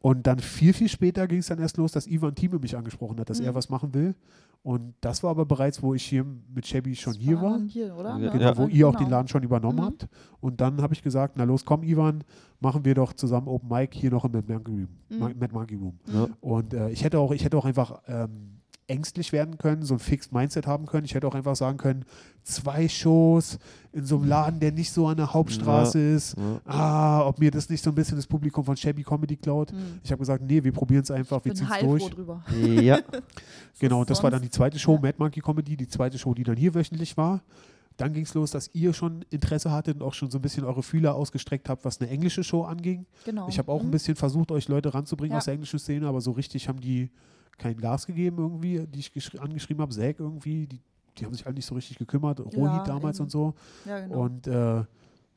[0.08, 3.20] und dann viel, viel später ging es dann erst los, dass Ivan Thieme mich angesprochen
[3.20, 3.56] hat, dass er Mhm.
[3.56, 4.16] was machen will.
[4.64, 7.60] Und das war aber bereits, wo ich hier mit Shabby schon Das hier war.
[7.68, 8.18] Hier, oder?
[8.18, 8.32] Ja?
[8.32, 9.06] Genau, wo Ja, ihr auch genau.
[9.06, 9.84] den Laden schon übernommen Mhm.
[9.86, 10.08] habt.
[10.40, 12.24] Und dann habe ich gesagt, na los, komm Ivan,
[12.60, 14.88] machen wir doch zusammen Open Mic hier noch im Mad Monkey Room.
[15.10, 15.20] Mhm.
[15.20, 16.00] Ma- Mad Monkey Room.
[16.14, 16.28] Ja.
[16.42, 20.00] Und äh, ich hätte auch, ich hätte auch einfach ähm, ängstlich werden können, so ein
[20.00, 21.06] Fixed Mindset haben können.
[21.06, 22.06] Ich hätte auch einfach sagen können,
[22.44, 23.60] zwei Shows
[23.92, 26.38] in so einem Laden, der nicht so an der Hauptstraße ist.
[26.38, 26.62] Ja.
[26.66, 29.74] Ah, ob mir das nicht so ein bisschen das Publikum von Shabby Comedy klaut.
[29.74, 30.00] Mhm.
[30.04, 32.10] Ich habe gesagt, nee, wir probieren es einfach, wir ziehen es durch.
[32.10, 32.44] drüber.
[32.82, 33.00] ja.
[33.80, 35.02] Genau, und das war dann die zweite Show, Ja.
[35.02, 37.42] Mad Monkey Comedy, die zweite Show, die dann hier wöchentlich war.
[37.98, 40.64] dann ging es los, dass ihr schon Interesse hattet und auch schon so ein bisschen
[40.64, 43.06] eure Fühler ausgestreckt habt, was eine englische Show anging.
[43.26, 43.48] Genau.
[43.50, 43.92] Ich habe auch ein Mhm.
[43.92, 45.38] bisschen versucht, euch Leute ranzubringen Ja.
[45.40, 47.10] aus der englischen Szene, aber so richtig haben die
[47.58, 49.94] kein Gas gegeben irgendwie, die ich geschri- angeschrieben habe.
[49.94, 50.80] Zack irgendwie, die,
[51.18, 52.40] die haben sich halt nicht so richtig gekümmert.
[52.40, 53.24] Rohit Ja, damals eben.
[53.26, 53.54] und so.
[53.86, 54.22] Ja, genau.
[54.24, 54.84] Und äh,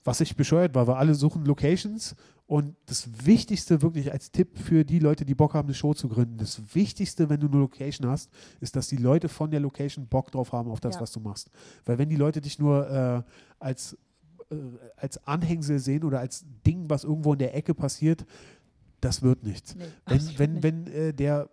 [0.05, 2.14] was ich bescheuert war, wir alle suchen Locations
[2.47, 6.09] und das Wichtigste wirklich als Tipp für die Leute, die Bock haben, eine Show zu
[6.09, 10.07] gründen, das Wichtigste, wenn du eine Location hast, ist, dass die Leute von der Location
[10.07, 11.03] Bock drauf haben auf das, Ja.
[11.03, 11.51] was du machst.
[11.85, 13.23] Weil wenn die Leute dich nur äh,
[13.59, 13.97] als,
[14.51, 14.57] äh,
[14.97, 18.25] als Anhängsel sehen oder als Ding, was irgendwo in der Ecke passiert,
[19.01, 19.77] das wird nichts.
[19.77, 20.62] nee, Wenn, wenn, nicht.
[20.62, 21.49] wenn äh, der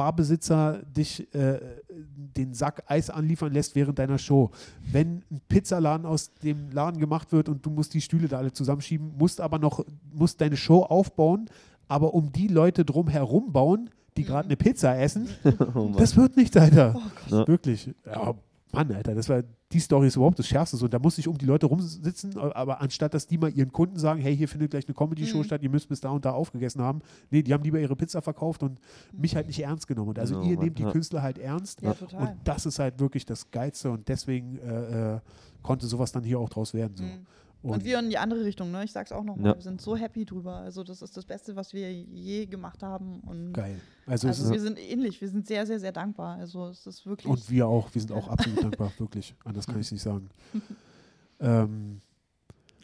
[0.00, 4.50] Barbesitzer dich äh, den Sack Eis anliefern lässt während deiner Show,
[4.90, 8.50] wenn ein Pizzaladen aus dem Laden gemacht wird und du musst die Stühle da alle
[8.50, 11.50] zusammenschieben, musst aber noch musst deine Show aufbauen,
[11.86, 15.28] aber um die Leute drum herum bauen, die gerade eine Pizza essen,
[15.74, 16.98] Oh das wird nicht, Alter.
[17.30, 17.46] Oh.
[17.46, 17.90] Wirklich.
[18.06, 18.34] Ja,
[18.72, 19.42] Mann, Alter, das war
[19.72, 20.76] die Story ist überhaupt das Schärfste.
[20.76, 23.98] So, da musste ich um die Leute rumsitzen, aber anstatt dass die mal ihren Kunden
[23.98, 25.44] sagen, hey, hier findet gleich eine Comedy-Show Mhm.
[25.44, 27.00] statt, ihr müsst bis da und da aufgegessen haben.
[27.30, 28.80] Nee, die haben lieber ihre Pizza verkauft und
[29.12, 30.08] mich halt nicht ernst genommen.
[30.10, 30.90] Und also Oh ihr nehmt die ja.
[30.90, 31.82] Künstler halt ernst.
[31.82, 35.20] Ja, Und das ist halt wirklich das Geilste und deswegen äh, äh,
[35.62, 36.96] konnte sowas dann hier auch draus werden.
[36.96, 37.04] So.
[37.04, 37.26] Mhm.
[37.62, 38.84] Und, wir in die andere Richtung, ne?
[38.84, 39.50] Ich sag's auch nochmal.
[39.50, 39.54] Ja.
[39.54, 40.56] Wir sind so happy drüber.
[40.56, 43.20] Also, das ist das Beste, was wir je gemacht haben.
[43.20, 43.80] Und geil.
[44.06, 46.38] Also, also ist, wir sind ähnlich, wir sind sehr, sehr, sehr dankbar.
[46.38, 47.30] Also es ist wirklich.
[47.30, 49.34] und wir auch, wir sind auch absolut dankbar, wirklich.
[49.44, 50.30] Anders kann ich es nicht sagen.
[51.40, 52.00] ähm,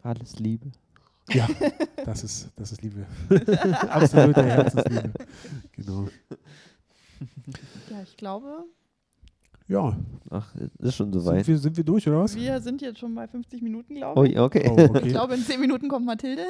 [0.03, 0.71] Alles Liebe.
[1.31, 1.49] Ja,
[2.05, 3.07] das ist, das ist Liebe.
[3.89, 5.13] Absolute Herzensliebe.
[5.73, 6.07] Genau.
[7.91, 8.65] ja, ich glaube,
[9.69, 9.97] Ja,
[10.31, 11.47] Ach, ist schon sind soweit.
[11.49, 12.37] wir, sind wir durch, oder was?
[12.37, 14.39] wir sind jetzt schon bei 50 Minuten, glaube Oh, ich.
[14.39, 14.69] okay.
[14.71, 15.01] Oh, okay.
[15.07, 16.43] Ich glaube, in 10 Minuten kommt Mathilde.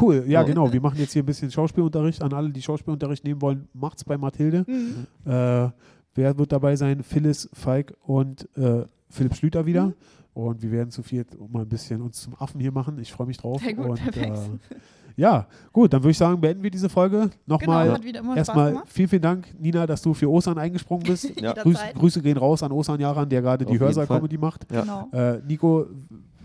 [0.00, 0.46] Cool, ja, Oh.
[0.46, 0.72] genau.
[0.72, 2.22] Wir machen jetzt hier ein bisschen Schauspielunterricht.
[2.22, 4.64] An alle, die Schauspielunterricht nehmen wollen, macht's bei Mathilde.
[4.66, 5.06] Mhm.
[5.24, 5.70] Äh,
[6.14, 7.02] wer wird dabei sein?
[7.04, 9.86] Phyllis, Falk und äh, Philipp Schlüter wieder.
[9.86, 9.94] Mhm.
[10.34, 12.98] Und wir werden zu viert mal ein bisschen uns zum Affen hier machen.
[12.98, 13.62] Ich freue mich drauf.
[13.62, 14.36] Sehr gut, und, perfekt.
[14.36, 14.74] Äh,
[15.16, 17.30] ja, gut, dann würde ich sagen, beenden wir diese Folge.
[17.46, 21.32] Nochmal genau, immer Spaß erstmal vielen, vielen Dank, Nina, dass du für Ostern eingesprungen bist.
[21.40, 21.52] Ja.
[21.52, 21.78] Grüß.
[21.94, 24.70] Grüße gehen raus an Osan Jaran, der gerade die Hörsaal-Comedy macht.
[24.72, 24.80] Ja.
[24.80, 25.08] Genau.
[25.12, 25.86] Äh, Nico,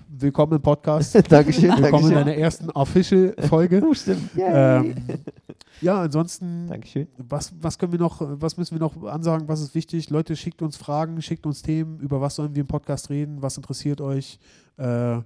[0.08, 1.16] willkommen im Podcast.
[1.32, 1.70] Dankeschön.
[1.70, 2.16] willkommen in Dankeschön.
[2.16, 3.82] deiner ersten Official-Folge.
[3.86, 4.30] Oh, stimmt.
[4.38, 4.96] Ähm,
[5.82, 7.08] ja, ansonsten, Dankeschön.
[7.18, 10.10] was, was können wir noch, was müssen wir noch ansagen, was ist wichtig?
[10.10, 13.58] Leute, schickt uns Fragen, schickt uns Themen, über was sollen wir im Podcast reden, was
[13.58, 14.40] interessiert euch,
[14.78, 15.18] äh,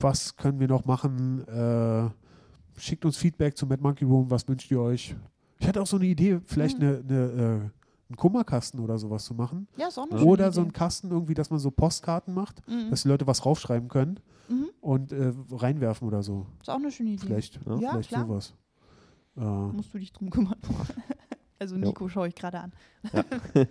[0.00, 2.23] was können wir noch machen, äh,
[2.76, 5.14] schickt uns Feedback zu Mad Monkey Room, was wünscht ihr euch?
[5.58, 6.84] Ich hatte auch so eine Idee, vielleicht Mhm.
[6.84, 7.70] eine, eine, äh,
[8.08, 9.66] einen Kummerkasten oder sowas zu machen.
[9.76, 10.70] Ja, ist auch eine schöne Oder so Idee.
[10.70, 12.90] ein Kasten irgendwie, dass man so Postkarten macht, Mhm.
[12.90, 14.68] dass die Leute was raufschreiben können Mhm.
[14.80, 16.46] und äh, reinwerfen oder so.
[16.60, 17.26] Ist auch eine schöne Idee.
[17.26, 17.76] Vielleicht, Ja.
[17.78, 18.26] Ja, vielleicht klar.
[18.26, 18.54] sowas.
[19.36, 20.56] Äh, Musst du dich drum kümmern.
[21.58, 22.72] also Nico schaue ich gerade an.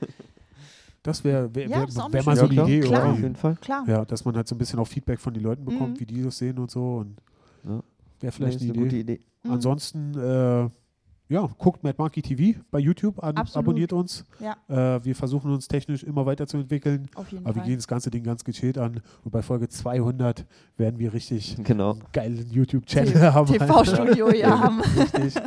[1.04, 2.54] das wäre wär, wär, eine wär mal so eine.
[2.64, 2.80] Idee.
[2.82, 3.02] Klar.
[3.02, 3.22] Auf irgendwie.
[3.24, 3.56] jeden Fall.
[3.58, 3.84] Klar.
[3.88, 6.00] Ja, dass man halt so ein bisschen auch Feedback von den Leuten bekommt, Mhm.
[6.00, 6.98] wie die das sehen und so.
[6.98, 7.18] Und
[7.66, 7.82] Ja.
[8.24, 8.80] Wäre vielleicht eine Idee.
[8.80, 9.20] gute Idee.
[9.44, 9.52] Mhm.
[9.52, 10.70] Ansonsten, äh,
[11.30, 13.66] ja, guckt Mad Monkey TV bei YouTube an, Absolut.
[13.66, 14.26] abonniert uns.
[14.40, 17.70] Ja, Äh, wir versuchen uns technisch immer weiterzuentwickeln, auf jeden aber wir Fall.
[17.70, 19.02] gehen das ganze Ding ganz gechillt an.
[19.24, 20.46] Und bei Folge 200
[20.78, 21.92] werden wir richtig Genau.
[21.94, 23.48] einen geilen YouTube-Channel haben.
[23.48, 24.60] TV-Studio, ja.
[24.60, 24.82] haben.
[24.98, 25.42] Richtig.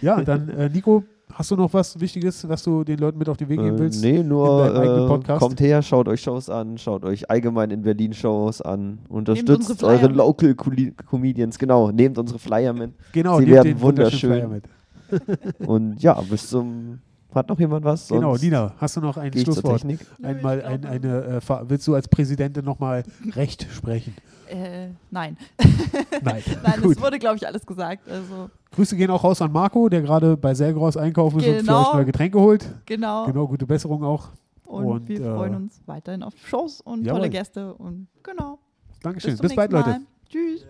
[0.00, 1.04] ja, dann äh, Nico,
[1.40, 3.78] hast du noch was Wichtiges, was du den Leuten mit auf den Weg geben Äh,
[3.80, 4.02] willst?
[4.02, 5.40] nee, in nur äh, Podcast?
[5.40, 10.08] kommt her, schaut euch Shows an, schaut euch allgemein in Berlin Shows an, unterstützt eure.
[10.08, 12.92] Local Comedians, genau, nehmt unsere Flyer mit.
[13.12, 15.50] Genau, Sie nehmt werden den wunderschönen Flyer wunderschön.
[15.58, 15.66] mit.
[15.66, 16.98] Und ja, bis zum.
[17.34, 18.08] Hat noch jemand was?
[18.08, 19.84] Genau, Sonst Nina, hast du noch ein Schlusswort?
[20.22, 24.14] Einmal ein, eine, äh, willst du als Präsidentin nochmal Recht sprechen?
[24.48, 25.36] Äh, nein.
[26.22, 26.42] Nein.
[26.64, 26.96] Nein, Gut.
[26.96, 28.08] es wurde, glaube ich, alles gesagt.
[28.10, 31.60] Also, Grüße gehen auch raus an Marco, der gerade bei Selgros einkaufen ist und für
[31.60, 31.80] Genau.
[31.88, 32.72] euch neue Getränke holt.
[32.86, 33.26] genau.
[33.26, 34.28] Genau, gute Besserung auch.
[34.64, 37.18] Und, Und, wir äh, freuen uns weiterhin auf Shows und jawohl.
[37.20, 37.74] tolle Gäste.
[37.74, 38.58] Und genau.
[39.02, 39.36] Dankeschön.
[39.36, 39.88] zum Bis bald, Leute.
[39.90, 40.00] Mal.
[40.28, 40.64] Tschüss.